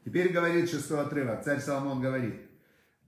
Теперь 0.05 0.33
говорит 0.33 0.69
шестой 0.69 1.01
отрывок. 1.01 1.43
Царь 1.43 1.61
Соломон 1.61 2.01
говорит, 2.01 2.35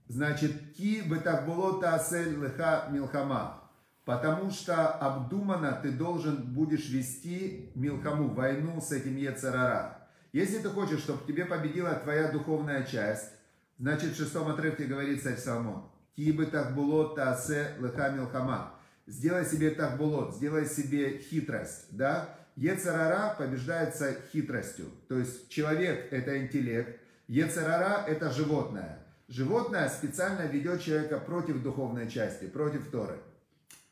Значит, 0.07 0.73
ки 0.75 1.01
бетахболот 1.01 1.81
таасель 1.81 2.39
леха 2.41 2.87
милхама. 2.89 3.63
Потому 4.05 4.51
что 4.51 4.87
обдуманно 4.87 5.77
ты 5.81 5.91
должен 5.91 6.53
будешь 6.53 6.89
вести 6.89 7.71
милхаму, 7.75 8.29
войну 8.29 8.79
с 8.79 8.93
этим 8.93 9.17
Ецарара. 9.17 10.07
Если 10.31 10.59
ты 10.59 10.69
хочешь, 10.69 11.01
чтобы 11.01 11.25
тебе 11.27 11.45
победила 11.45 11.93
твоя 11.95 12.31
духовная 12.31 12.83
часть, 12.83 13.31
значит, 13.77 14.13
в 14.13 14.17
шестом 14.17 14.47
отрывке 14.47 14.85
говорит 14.85 15.21
царь 15.21 15.37
Соломон, 15.37 15.89
ки 16.15 16.31
бетахболот 16.31 17.15
таасе 17.15 17.75
леха 17.79 18.09
милхама. 18.09 18.73
Сделай 19.07 19.45
себе 19.45 19.71
тахбулот, 19.71 20.35
сделай 20.35 20.65
себе 20.65 21.19
хитрость, 21.19 21.87
да? 21.91 22.29
Ецарара 22.57 23.35
побеждается 23.37 24.17
хитростью. 24.31 24.87
То 25.07 25.17
есть 25.17 25.49
человек 25.49 26.11
это 26.11 26.37
интеллект, 26.37 26.99
Ецарара 27.27 28.05
это 28.05 28.31
животное. 28.31 28.99
Животное 29.27 29.89
специально 29.89 30.47
ведет 30.47 30.81
человека 30.81 31.19
против 31.19 31.61
духовной 31.61 32.09
части, 32.09 32.45
против 32.45 32.89
Торы. 32.89 33.19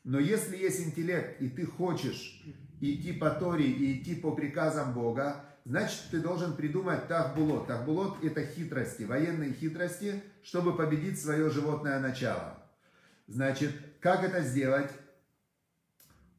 Но 0.02 0.18
если 0.18 0.56
есть 0.56 0.80
интеллект, 0.80 1.42
и 1.42 1.48
ты 1.48 1.66
хочешь 1.66 2.42
идти 2.80 3.12
по 3.12 3.30
Торе 3.30 3.66
и 3.66 4.00
идти 4.00 4.14
по 4.14 4.30
приказам 4.34 4.94
Бога, 4.94 5.44
значит, 5.64 6.00
ты 6.10 6.20
должен 6.20 6.56
придумать 6.56 7.06
тахбулот. 7.08 7.66
Тахбулот– 7.66 8.16
это 8.24 8.46
хитрости, 8.46 9.02
военные 9.02 9.52
хитрости, 9.52 10.22
чтобы 10.42 10.74
победить 10.74 11.20
свое 11.20 11.50
животное 11.50 12.00
начало. 12.00 12.62
Значит, 13.26 13.72
как 14.00 14.22
это 14.22 14.40
сделать? 14.42 14.90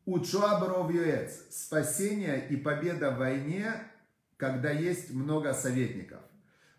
Учуабров 0.05 0.89
юэц. 0.91 1.33
Спасение 1.51 2.47
и 2.47 2.55
победа 2.55 3.11
в 3.11 3.17
войне, 3.17 3.73
когда 4.37 4.71
есть 4.71 5.13
много 5.13 5.53
советников. 5.53 6.21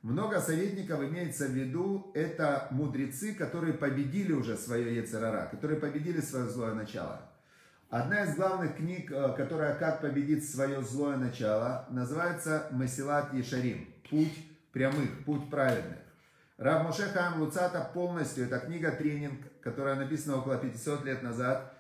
Много 0.08 0.40
советников 0.40 1.02
имеется 1.02 1.48
в 1.48 1.50
виду, 1.50 2.10
это 2.14 2.66
мудрецы, 2.70 3.34
которые 3.34 3.74
победили 3.74 4.32
уже 4.32 4.56
свое 4.56 4.96
Ецерара, 4.96 5.48
которые 5.50 5.78
победили 5.78 6.22
свое 6.22 6.48
злое 6.48 6.72
начало. 6.72 7.30
Одна 7.90 8.24
из 8.24 8.34
главных 8.34 8.76
книг, 8.76 9.12
э, 9.12 9.34
которая 9.36 9.74
«Как 9.74 10.00
победить 10.00 10.50
свое 10.50 10.80
злое 10.80 11.18
начало», 11.18 11.84
называется 11.90 12.68
«Масилат 12.70 13.34
Ешарим»– 13.34 13.86
«Путь 14.10 14.32
прямых», 14.72 15.26
«Путь 15.26 15.50
праведных». 15.50 15.98
Рав 16.56 16.84
Моше 16.84 17.02
Хаам 17.02 17.42
Луцата 17.42 17.90
полностью, 17.92 18.46
это 18.46 18.60
книга-тренинг, 18.60 19.60
которая 19.60 19.96
написана 19.96 20.38
около 20.38 20.56
500 20.56 21.04
лет 21.04 21.22
назад, 21.22 21.74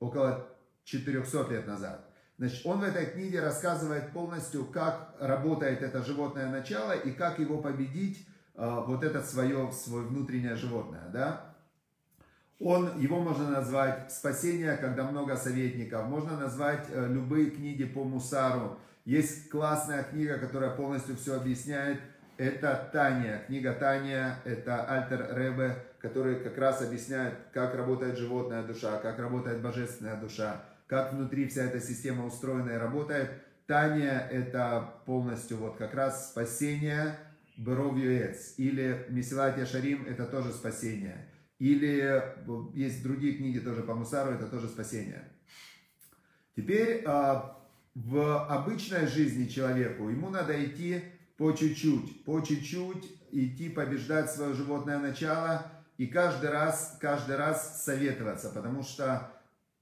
около 0.00 0.46
400 0.84 1.50
лет 1.50 1.66
назад. 1.66 2.09
Значит, 2.40 2.64
он 2.64 2.80
в 2.80 2.84
этой 2.84 3.04
книге 3.04 3.40
рассказывает 3.40 4.12
полностью, 4.12 4.64
как 4.64 5.14
работает 5.20 5.82
это 5.82 6.02
животное 6.02 6.50
начало 6.50 6.92
и 6.92 7.10
как 7.10 7.38
его 7.38 7.58
победить, 7.58 8.26
э, 8.54 8.82
вот 8.86 9.04
это 9.04 9.22
свое, 9.22 9.70
свое 9.72 10.06
внутреннее 10.06 10.56
животное, 10.56 11.10
да. 11.12 11.54
Он, 12.58 12.98
его 12.98 13.20
можно 13.20 13.50
назвать 13.50 14.10
«Спасение, 14.10 14.78
когда 14.78 15.04
много 15.04 15.36
советников». 15.36 16.06
Можно 16.06 16.38
назвать 16.38 16.86
э, 16.88 17.08
любые 17.08 17.50
книги 17.50 17.84
по 17.84 18.04
Мусару. 18.04 18.78
Есть 19.04 19.50
классная 19.50 20.02
книга, 20.02 20.38
которая 20.38 20.70
полностью 20.70 21.16
все 21.16 21.36
объясняет. 21.36 22.00
Это 22.38 22.88
Таня. 22.90 23.42
Книга 23.48 23.74
Таня, 23.74 24.38
это 24.46 24.82
Альтер 24.86 25.36
Ребе, 25.36 25.76
который 25.98 26.36
как 26.36 26.56
раз 26.56 26.80
объясняет, 26.80 27.34
как 27.52 27.74
работает 27.74 28.16
животная 28.16 28.62
душа, 28.62 28.96
как 28.96 29.18
работает 29.18 29.60
божественная 29.60 30.18
душа, 30.18 30.62
как 30.90 31.12
внутри 31.12 31.46
вся 31.46 31.62
эта 31.62 31.80
система 31.80 32.26
устроена 32.26 32.70
и 32.70 32.76
работает. 32.76 33.30
Таня 33.68 34.26
это 34.28 34.94
полностью 35.06 35.58
вот 35.58 35.76
как 35.76 35.94
раз 35.94 36.32
спасение 36.32 37.16
Беровьюэц. 37.56 38.54
Или 38.56 39.06
Месилатия 39.08 39.66
Шарим 39.66 40.04
это 40.04 40.26
тоже 40.26 40.50
спасение. 40.50 41.28
Или 41.60 42.20
есть 42.74 43.04
другие 43.04 43.34
книги 43.34 43.60
тоже 43.60 43.84
по 43.84 43.94
Мусару, 43.94 44.32
это 44.32 44.48
тоже 44.48 44.66
спасение. 44.66 45.30
Теперь 46.56 47.04
а, 47.06 47.56
в 47.94 48.46
обычной 48.46 49.06
жизни 49.06 49.46
человеку 49.46 50.08
ему 50.08 50.28
надо 50.28 50.52
идти 50.64 51.04
по 51.36 51.52
чуть-чуть, 51.52 52.24
по 52.24 52.40
чуть-чуть 52.40 53.04
идти 53.30 53.68
побеждать 53.68 54.32
свое 54.32 54.54
животное 54.54 54.98
начало 54.98 55.70
и 55.98 56.08
каждый 56.08 56.50
раз, 56.50 56.98
каждый 57.00 57.36
раз 57.36 57.84
советоваться, 57.84 58.50
потому 58.50 58.82
что 58.82 59.30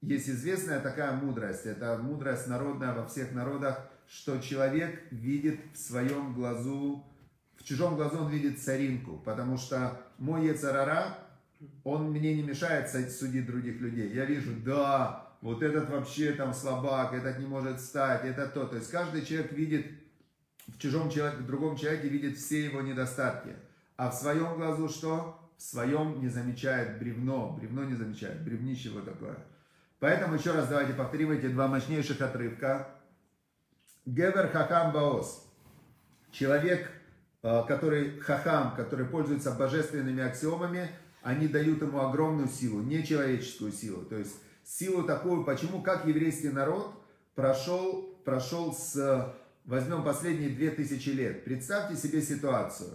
есть 0.01 0.29
известная 0.29 0.79
такая 0.79 1.13
мудрость, 1.13 1.65
это 1.65 1.97
мудрость 1.97 2.47
народная 2.47 2.93
во 2.93 3.05
всех 3.05 3.33
народах, 3.33 3.89
что 4.07 4.39
человек 4.39 5.03
видит 5.11 5.59
в 5.73 5.77
своем 5.77 6.33
глазу, 6.33 7.05
в 7.57 7.63
чужом 7.63 7.95
глазу 7.95 8.23
он 8.23 8.31
видит 8.31 8.59
царинку, 8.59 9.17
потому 9.17 9.57
что 9.57 10.01
мой 10.17 10.47
Ецарара, 10.47 11.17
он 11.83 12.11
мне 12.11 12.33
не 12.35 12.43
мешает 12.43 12.89
судить 12.89 13.45
других 13.45 13.81
людей. 13.81 14.13
Я 14.13 14.25
вижу, 14.25 14.51
да, 14.63 15.29
вот 15.41 15.61
этот 15.61 15.89
вообще 15.89 16.31
там 16.31 16.53
слабак, 16.53 17.13
этот 17.13 17.37
не 17.39 17.45
может 17.45 17.79
встать, 17.79 18.23
это 18.23 18.47
то. 18.47 18.65
То 18.65 18.77
есть 18.77 18.89
каждый 18.89 19.25
человек 19.25 19.51
видит, 19.51 19.85
в 20.67 20.77
чужом 20.77 21.09
человеке, 21.09 21.43
в 21.43 21.47
другом 21.47 21.75
человеке 21.75 22.07
видит 22.07 22.37
все 22.37 22.65
его 22.65 22.81
недостатки. 22.81 23.49
А 23.97 24.09
в 24.09 24.15
своем 24.15 24.55
глазу 24.55 24.87
что? 24.87 25.39
В 25.57 25.61
своем 25.61 26.21
не 26.21 26.29
замечает 26.29 26.99
бревно. 26.99 27.57
Бревно 27.59 27.83
не 27.83 27.95
замечает. 27.95 28.41
Бревнище 28.43 28.91
вот 28.91 29.05
такое. 29.05 29.37
Поэтому 29.99 30.35
еще 30.35 30.51
раз 30.51 30.67
давайте 30.69 30.93
повторим 30.93 31.31
эти 31.31 31.47
два 31.47 31.67
мощнейших 31.67 32.21
отрывка. 32.21 32.87
Гевер 34.05 34.49
хахам 34.49 34.93
баос. 34.93 35.45
Человек, 36.31 36.89
э, 37.43 37.63
который 37.67 38.19
хахам, 38.19 38.75
который 38.75 39.05
пользуется 39.05 39.51
божественными 39.51 40.23
аксиомами, 40.23 40.89
они 41.21 41.47
дают 41.47 41.81
ему 41.81 41.99
огромную 41.99 42.47
силу, 42.47 42.81
нечеловеческую 42.81 43.73
силу. 43.73 44.03
То 44.05 44.15
есть 44.15 44.37
силу 44.63 45.03
такую, 45.03 45.43
почему, 45.43 45.81
как 45.81 46.05
еврейский 46.05 46.49
народ 46.49 46.93
прошел, 47.35 48.15
прошел 48.23 48.73
с, 48.73 49.35
возьмем 49.65 50.03
последние 50.03 50.49
две 50.49 50.71
тысячи 50.71 51.09
лет. 51.09 51.43
Представьте 51.43 51.97
себе 51.97 52.21
ситуацию. 52.21 52.91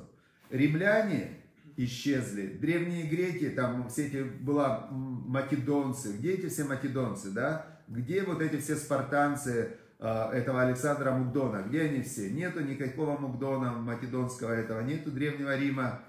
Римляне 0.48 1.43
исчезли, 1.76 2.46
древние 2.46 3.06
греки, 3.06 3.50
там 3.50 3.88
все 3.88 4.06
эти, 4.06 4.22
была 4.22 4.88
македонцы, 4.90 6.12
где 6.12 6.34
эти 6.34 6.48
все 6.48 6.64
македонцы, 6.64 7.30
да? 7.30 7.66
Где 7.88 8.22
вот 8.22 8.40
эти 8.40 8.60
все 8.60 8.76
спартанцы, 8.76 9.76
а, 9.98 10.32
этого 10.32 10.62
Александра 10.62 11.12
Мукдона, 11.12 11.64
где 11.66 11.82
они 11.82 12.02
все? 12.02 12.30
Нету 12.30 12.60
никакого 12.60 13.18
Мукдона 13.18 13.72
македонского 13.72 14.52
этого, 14.52 14.80
нету 14.80 15.10
Древнего 15.10 15.56
Рима, 15.56 16.02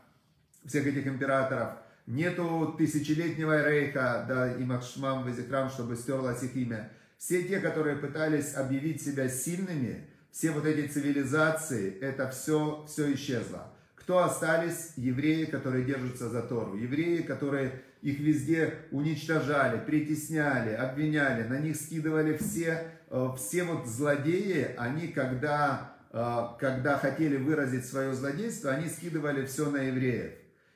всех 0.65 0.85
этих 0.85 1.07
императоров. 1.07 1.73
Нету 2.07 2.75
тысячелетнего 2.77 3.67
рейха, 3.67 4.25
да, 4.27 4.53
и 4.53 4.63
Махшмам 4.63 5.23
Вазикрам, 5.23 5.69
чтобы 5.69 5.95
стерлось 5.95 6.43
их 6.43 6.55
имя. 6.55 6.91
Все 7.17 7.43
те, 7.43 7.59
которые 7.59 7.95
пытались 7.95 8.53
объявить 8.53 9.01
себя 9.01 9.27
сильными, 9.27 10.07
все 10.31 10.51
вот 10.51 10.65
эти 10.65 10.87
цивилизации, 10.87 11.97
это 11.99 12.29
все, 12.29 12.85
все 12.87 13.13
исчезло. 13.13 13.73
Кто 14.05 14.23
остались? 14.23 14.93
Евреи, 14.97 15.45
которые 15.45 15.83
держатся 15.83 16.29
за 16.29 16.43
Тору. 16.43 16.75
Евреи, 16.75 17.23
которые 17.23 17.81
их 18.03 18.19
везде 18.19 18.75
уничтожали, 18.91 19.83
притесняли, 19.83 20.75
обвиняли, 20.75 21.47
на 21.47 21.57
них 21.57 21.75
скидывали 21.75 22.37
все, 22.37 22.91
э, 23.09 23.29
все 23.35 23.63
вот 23.63 23.87
злодеи, 23.87 24.75
они 24.77 25.07
когда, 25.07 25.95
э, 26.13 26.39
когда 26.59 26.99
хотели 26.99 27.37
выразить 27.37 27.87
свое 27.87 28.13
злодейство, 28.13 28.69
они 28.69 28.89
скидывали 28.89 29.43
все 29.47 29.71
на 29.71 29.77
евреев. 29.77 30.33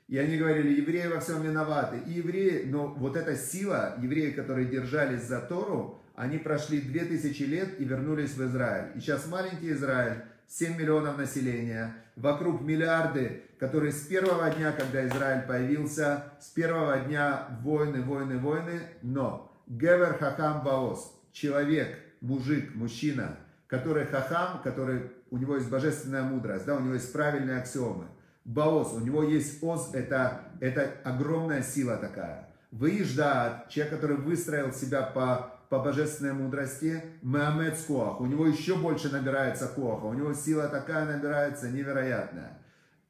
И 0.08 0.18
они 0.18 0.38
говорили, 0.38 0.82
евреи 0.82 1.06
во 1.06 1.20
всем 1.20 1.44
виноваты. 1.44 2.00
И 2.08 2.14
евреи, 2.14 2.64
но 2.66 2.88
вот 2.88 3.16
эта 3.16 3.36
сила, 3.36 3.96
евреи, 4.02 4.32
которые 4.32 4.68
держались 4.68 5.22
за 5.22 5.40
Тору, 5.40 6.02
они 6.16 6.40
прошли 6.40 6.82
2000 6.82 7.44
лет 7.44 7.80
и 7.80 7.86
вернулись 7.86 8.32
в 8.32 8.44
Израиль. 8.44 8.88
И 8.96 9.00
сейчас 9.00 9.28
маленький 9.28 9.72
Израиль, 9.72 10.24
7 10.48 10.80
миллионов 10.80 11.20
населения, 11.20 11.94
вокруг 12.20 12.62
миллиарды, 12.62 13.44
которые 13.60 13.92
с 13.92 14.02
первого 14.02 14.50
дня, 14.52 14.72
когда 14.72 15.06
Израиль 15.08 15.48
появился, 15.48 16.26
с 16.40 16.48
первого 16.48 17.00
дня 17.00 17.48
войны, 17.62 18.02
войны, 18.02 18.38
войны, 18.38 18.82
но 19.02 19.52
Гевер 19.68 20.18
Хахам 20.18 20.64
Баос, 20.64 21.14
человек, 21.32 21.98
мужик, 22.22 22.76
мужчина, 22.76 23.38
который 23.68 24.06
хахам, 24.06 24.62
который, 24.64 25.12
у 25.32 25.38
него 25.38 25.56
есть 25.56 25.70
божественная 25.70 26.24
мудрость, 26.24 26.66
да, 26.66 26.76
у 26.76 26.80
него 26.80 26.94
есть 26.94 27.12
правильные 27.12 27.58
аксиомы– 27.58 28.06
Баос, 28.50 28.94
у 28.94 29.00
него 29.00 29.22
есть 29.22 29.62
оз, 29.62 29.92
это, 29.94 30.42
это 30.60 30.92
огромная 31.04 31.62
сила 31.62 31.98
такая. 31.98 32.50
Выезжает 32.72 33.70
человек, 33.70 33.94
который 33.94 34.18
выстроил 34.18 34.74
себя 34.74 35.04
по, 35.04 35.59
по 35.70 35.80
божественной 35.80 36.34
мудрости, 36.34 37.02
Меамед 37.22 37.78
Скоах, 37.78 38.20
у 38.20 38.26
него 38.26 38.48
еще 38.48 38.76
больше 38.76 39.10
набирается 39.10 39.68
Коаха, 39.68 40.06
у 40.06 40.14
него 40.14 40.34
сила 40.34 40.68
такая 40.68 41.06
набирается 41.06 41.70
невероятная. 41.70 42.58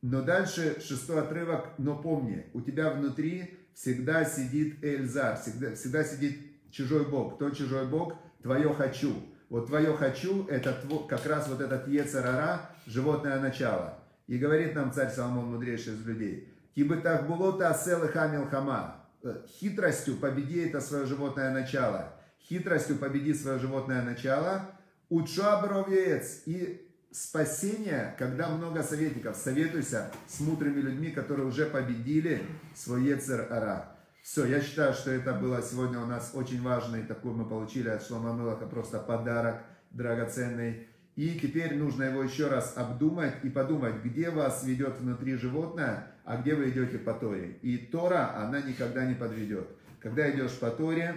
Но 0.01 0.21
дальше 0.21 0.79
шестой 0.81 1.21
отрывок, 1.21 1.69
но 1.77 1.95
помни, 1.95 2.45
у 2.53 2.61
тебя 2.61 2.91
внутри 2.91 3.57
всегда 3.73 4.25
сидит 4.25 4.83
Эльзар, 4.83 5.37
всегда, 5.37 5.73
всегда 5.73 6.03
сидит 6.03 6.39
чужой 6.69 7.05
Бог. 7.05 7.35
Кто 7.35 7.49
чужой 7.49 7.87
Бог? 7.87 8.13
Твое 8.41 8.73
хочу. 8.73 9.13
Вот 9.49 9.67
твое 9.67 9.95
хочу, 9.95 10.45
это 10.47 10.77
как 11.09 11.25
раз 11.25 11.47
вот 11.47 11.59
этот 11.59 11.87
Ецарара, 11.87 12.69
животное 12.85 13.39
начало. 13.39 13.99
И 14.27 14.37
говорит 14.37 14.75
нам 14.75 14.93
царь 14.93 15.09
Соломон, 15.09 15.45
мудрейший 15.45 15.93
из 15.93 16.05
людей, 16.05 16.53
«Кибы 16.75 16.97
так 16.97 17.27
было 17.27 17.57
то 17.57 17.71
и 17.71 18.07
хамил 18.09 18.45
хама». 18.45 18.99
Э, 19.23 19.41
хитростью 19.47 20.17
победи 20.17 20.59
это 20.67 20.79
свое 20.79 21.05
животное 21.05 21.51
начало. 21.51 22.13
Хитростью 22.49 22.95
победи 22.95 23.35
свое 23.35 23.59
животное 23.59 24.01
начало. 24.01 24.71
Уча 25.09 25.61
бровец 25.61 26.41
и 26.47 26.83
спасение, 27.11 28.15
когда 28.17 28.49
много 28.49 28.81
советников. 28.81 29.35
Советуйся 29.35 30.11
с 30.27 30.39
мудрыми 30.39 30.81
людьми, 30.81 31.11
которые 31.11 31.45
уже 31.45 31.67
победили 31.67 32.41
свой 32.73 33.03
Ецер 33.03 33.45
Ара. 33.51 33.95
Все, 34.23 34.47
я 34.47 34.61
считаю, 34.61 34.93
что 34.93 35.11
это 35.11 35.33
было 35.33 35.61
сегодня 35.61 35.99
у 35.99 36.07
нас 36.07 36.31
очень 36.33 36.63
важный, 36.63 37.03
такой 37.03 37.33
мы 37.33 37.45
получили 37.45 37.87
от 37.87 38.03
Шлома 38.03 38.33
Мелаха, 38.33 38.65
просто 38.65 38.97
подарок 38.97 39.61
драгоценный. 39.91 40.87
И 41.15 41.39
теперь 41.39 41.75
нужно 41.75 42.03
его 42.03 42.23
еще 42.23 42.47
раз 42.47 42.73
обдумать 42.75 43.35
и 43.43 43.49
подумать, 43.49 44.03
где 44.03 44.31
вас 44.31 44.63
ведет 44.63 44.99
внутри 44.99 45.35
животное, 45.35 46.07
а 46.25 46.37
где 46.37 46.55
вы 46.55 46.69
идете 46.69 46.97
по 46.97 47.13
Торе. 47.13 47.59
И 47.61 47.77
Тора, 47.77 48.35
она 48.37 48.59
никогда 48.59 49.05
не 49.05 49.13
подведет. 49.13 49.67
Когда 49.99 50.31
идешь 50.31 50.57
по 50.57 50.71
Торе, 50.71 51.15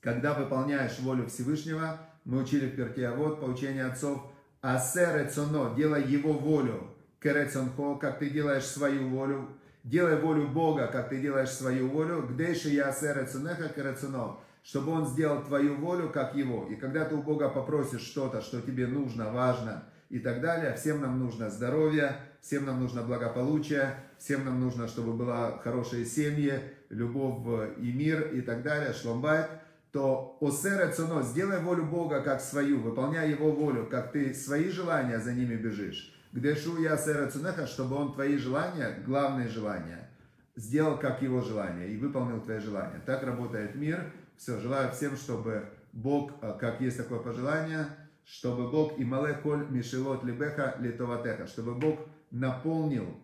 когда 0.00 0.34
выполняешь 0.34 0.98
волю 1.00 1.26
Всевышнего, 1.26 1.98
мы 2.24 2.42
учили 2.42 2.66
в 2.66 2.76
перке, 2.76 3.08
а 3.08 3.14
вот 3.14 3.40
поучение 3.40 3.86
отцов, 3.86 4.22
асер 4.60 5.24
рецоно, 5.24 5.74
делай 5.74 6.04
его 6.04 6.32
волю, 6.32 6.90
керецонхо, 7.22 7.96
как 7.96 8.18
ты 8.18 8.30
делаешь 8.30 8.64
свою 8.64 9.08
волю, 9.08 9.48
делай 9.84 10.16
волю 10.16 10.48
Бога, 10.48 10.86
как 10.86 11.08
ты 11.08 11.20
делаешь 11.20 11.50
свою 11.50 11.88
волю, 11.88 12.22
где 12.22 12.50
еще 12.50 12.72
я 12.72 12.88
асер 12.88 13.20
рецонеха 13.20 13.68
керецоно, 13.68 14.36
чтобы 14.62 14.92
Он 14.92 15.06
сделал 15.06 15.42
твою 15.42 15.76
волю, 15.76 16.10
как 16.10 16.34
Его. 16.34 16.66
И 16.66 16.76
когда 16.76 17.04
ты 17.04 17.14
у 17.14 17.22
Бога 17.22 17.48
попросишь 17.48 18.02
что-то, 18.02 18.42
что 18.42 18.60
тебе 18.60 18.86
нужно, 18.86 19.30
важно 19.32 19.84
и 20.10 20.18
так 20.18 20.40
далее, 20.40 20.74
всем 20.74 21.00
нам 21.00 21.18
нужно 21.18 21.50
здоровье, 21.50 22.16
всем 22.40 22.66
нам 22.66 22.80
нужно 22.80 23.02
благополучие, 23.02 23.96
всем 24.18 24.44
нам 24.44 24.60
нужно, 24.60 24.88
чтобы 24.88 25.12
была 25.14 25.58
хорошие 25.58 26.04
семьи, 26.04 26.60
любовь 26.88 27.70
и 27.78 27.92
мир 27.92 28.28
и 28.34 28.40
так 28.40 28.62
далее, 28.62 28.92
шломбайт, 28.92 29.48
то 29.92 30.36
осер 30.40 30.92
цуно, 30.92 31.22
сделай 31.22 31.60
волю 31.60 31.84
Бога 31.84 32.20
как 32.20 32.40
свою, 32.40 32.80
выполняй 32.80 33.30
Его 33.30 33.50
волю, 33.50 33.86
как 33.90 34.12
ты 34.12 34.34
свои 34.34 34.68
желания 34.68 35.18
за 35.18 35.32
ними 35.32 35.56
бежишь. 35.56 36.14
Где 36.32 36.54
шу 36.54 36.78
я 36.78 36.96
сера 36.96 37.30
цунеха, 37.30 37.66
чтобы 37.66 37.96
он 37.96 38.12
твои 38.12 38.36
желания, 38.36 39.02
главные 39.06 39.48
желания, 39.48 40.10
сделал 40.56 40.98
как 40.98 41.22
его 41.22 41.40
желание 41.40 41.88
и 41.88 41.96
выполнил 41.96 42.40
твои 42.40 42.58
желания. 42.58 43.00
Так 43.06 43.22
работает 43.22 43.74
мир. 43.76 44.12
Все, 44.36 44.58
желаю 44.60 44.92
всем, 44.92 45.16
чтобы 45.16 45.64
Бог, 45.92 46.32
а, 46.42 46.52
как 46.52 46.80
есть 46.80 46.96
такое 46.98 47.20
пожелание, 47.20 47.86
чтобы 48.24 48.70
Бог 48.70 48.98
и 48.98 49.04
малekоль 49.04 49.66
мишелот 49.70 50.22
либеха 50.22 50.76
литоватеха, 50.80 51.46
чтобы 51.46 51.74
Бог 51.74 52.00
наполнил, 52.30 53.18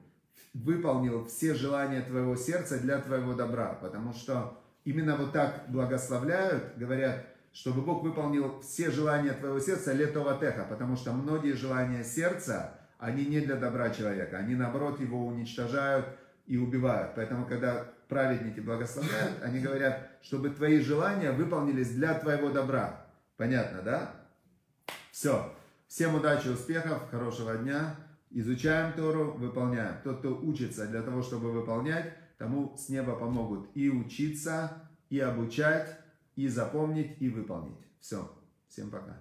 выполнил 0.54 1.24
все 1.26 1.54
желания 1.54 2.00
твоего 2.00 2.36
сердца 2.36 2.78
для 2.78 2.98
твоего 2.98 3.34
добра, 3.34 3.74
потому 3.74 4.12
что 4.12 4.58
именно 4.84 5.16
вот 5.16 5.32
так 5.32 5.64
благословляют, 5.68 6.76
говорят, 6.76 7.26
чтобы 7.52 7.82
Бог 7.82 8.02
выполнил 8.02 8.60
все 8.60 8.90
желания 8.90 9.32
твоего 9.32 9.60
сердца 9.60 9.92
летоватеха, 9.92 10.66
потому 10.68 10.96
что 10.96 11.12
многие 11.12 11.52
желания 11.52 12.02
сердца, 12.04 12.78
они 12.98 13.24
не 13.26 13.40
для 13.40 13.56
добра 13.56 13.90
человека, 13.90 14.38
они 14.38 14.54
наоборот 14.54 15.00
его 15.00 15.26
уничтожают 15.26 16.06
и 16.46 16.56
убивают. 16.56 17.12
Поэтому, 17.14 17.46
когда 17.46 17.86
праведники 18.08 18.60
благословляют, 18.60 19.42
они 19.42 19.60
говорят, 19.60 20.08
чтобы 20.22 20.50
твои 20.50 20.80
желания 20.80 21.32
выполнились 21.32 21.90
для 21.94 22.14
твоего 22.14 22.50
добра. 22.50 23.06
Понятно, 23.36 23.82
да? 23.82 24.14
Все. 25.10 25.54
Всем 25.86 26.16
удачи, 26.16 26.48
успехов, 26.48 27.08
хорошего 27.10 27.54
дня. 27.56 27.94
Изучаем 28.30 28.92
Тору, 28.94 29.32
выполняем. 29.32 29.94
Тот, 30.02 30.18
кто 30.18 30.36
учится 30.36 30.86
для 30.88 31.02
того, 31.02 31.22
чтобы 31.22 31.52
выполнять, 31.52 32.12
тому 32.38 32.76
с 32.76 32.88
неба 32.88 33.16
помогут 33.16 33.68
и 33.74 33.90
учиться, 33.90 34.88
и 35.10 35.18
обучать, 35.18 35.98
и 36.36 36.48
запомнить, 36.48 37.20
и 37.20 37.28
выполнить. 37.28 37.78
Все. 38.00 38.30
Всем 38.68 38.90
пока. 38.90 39.20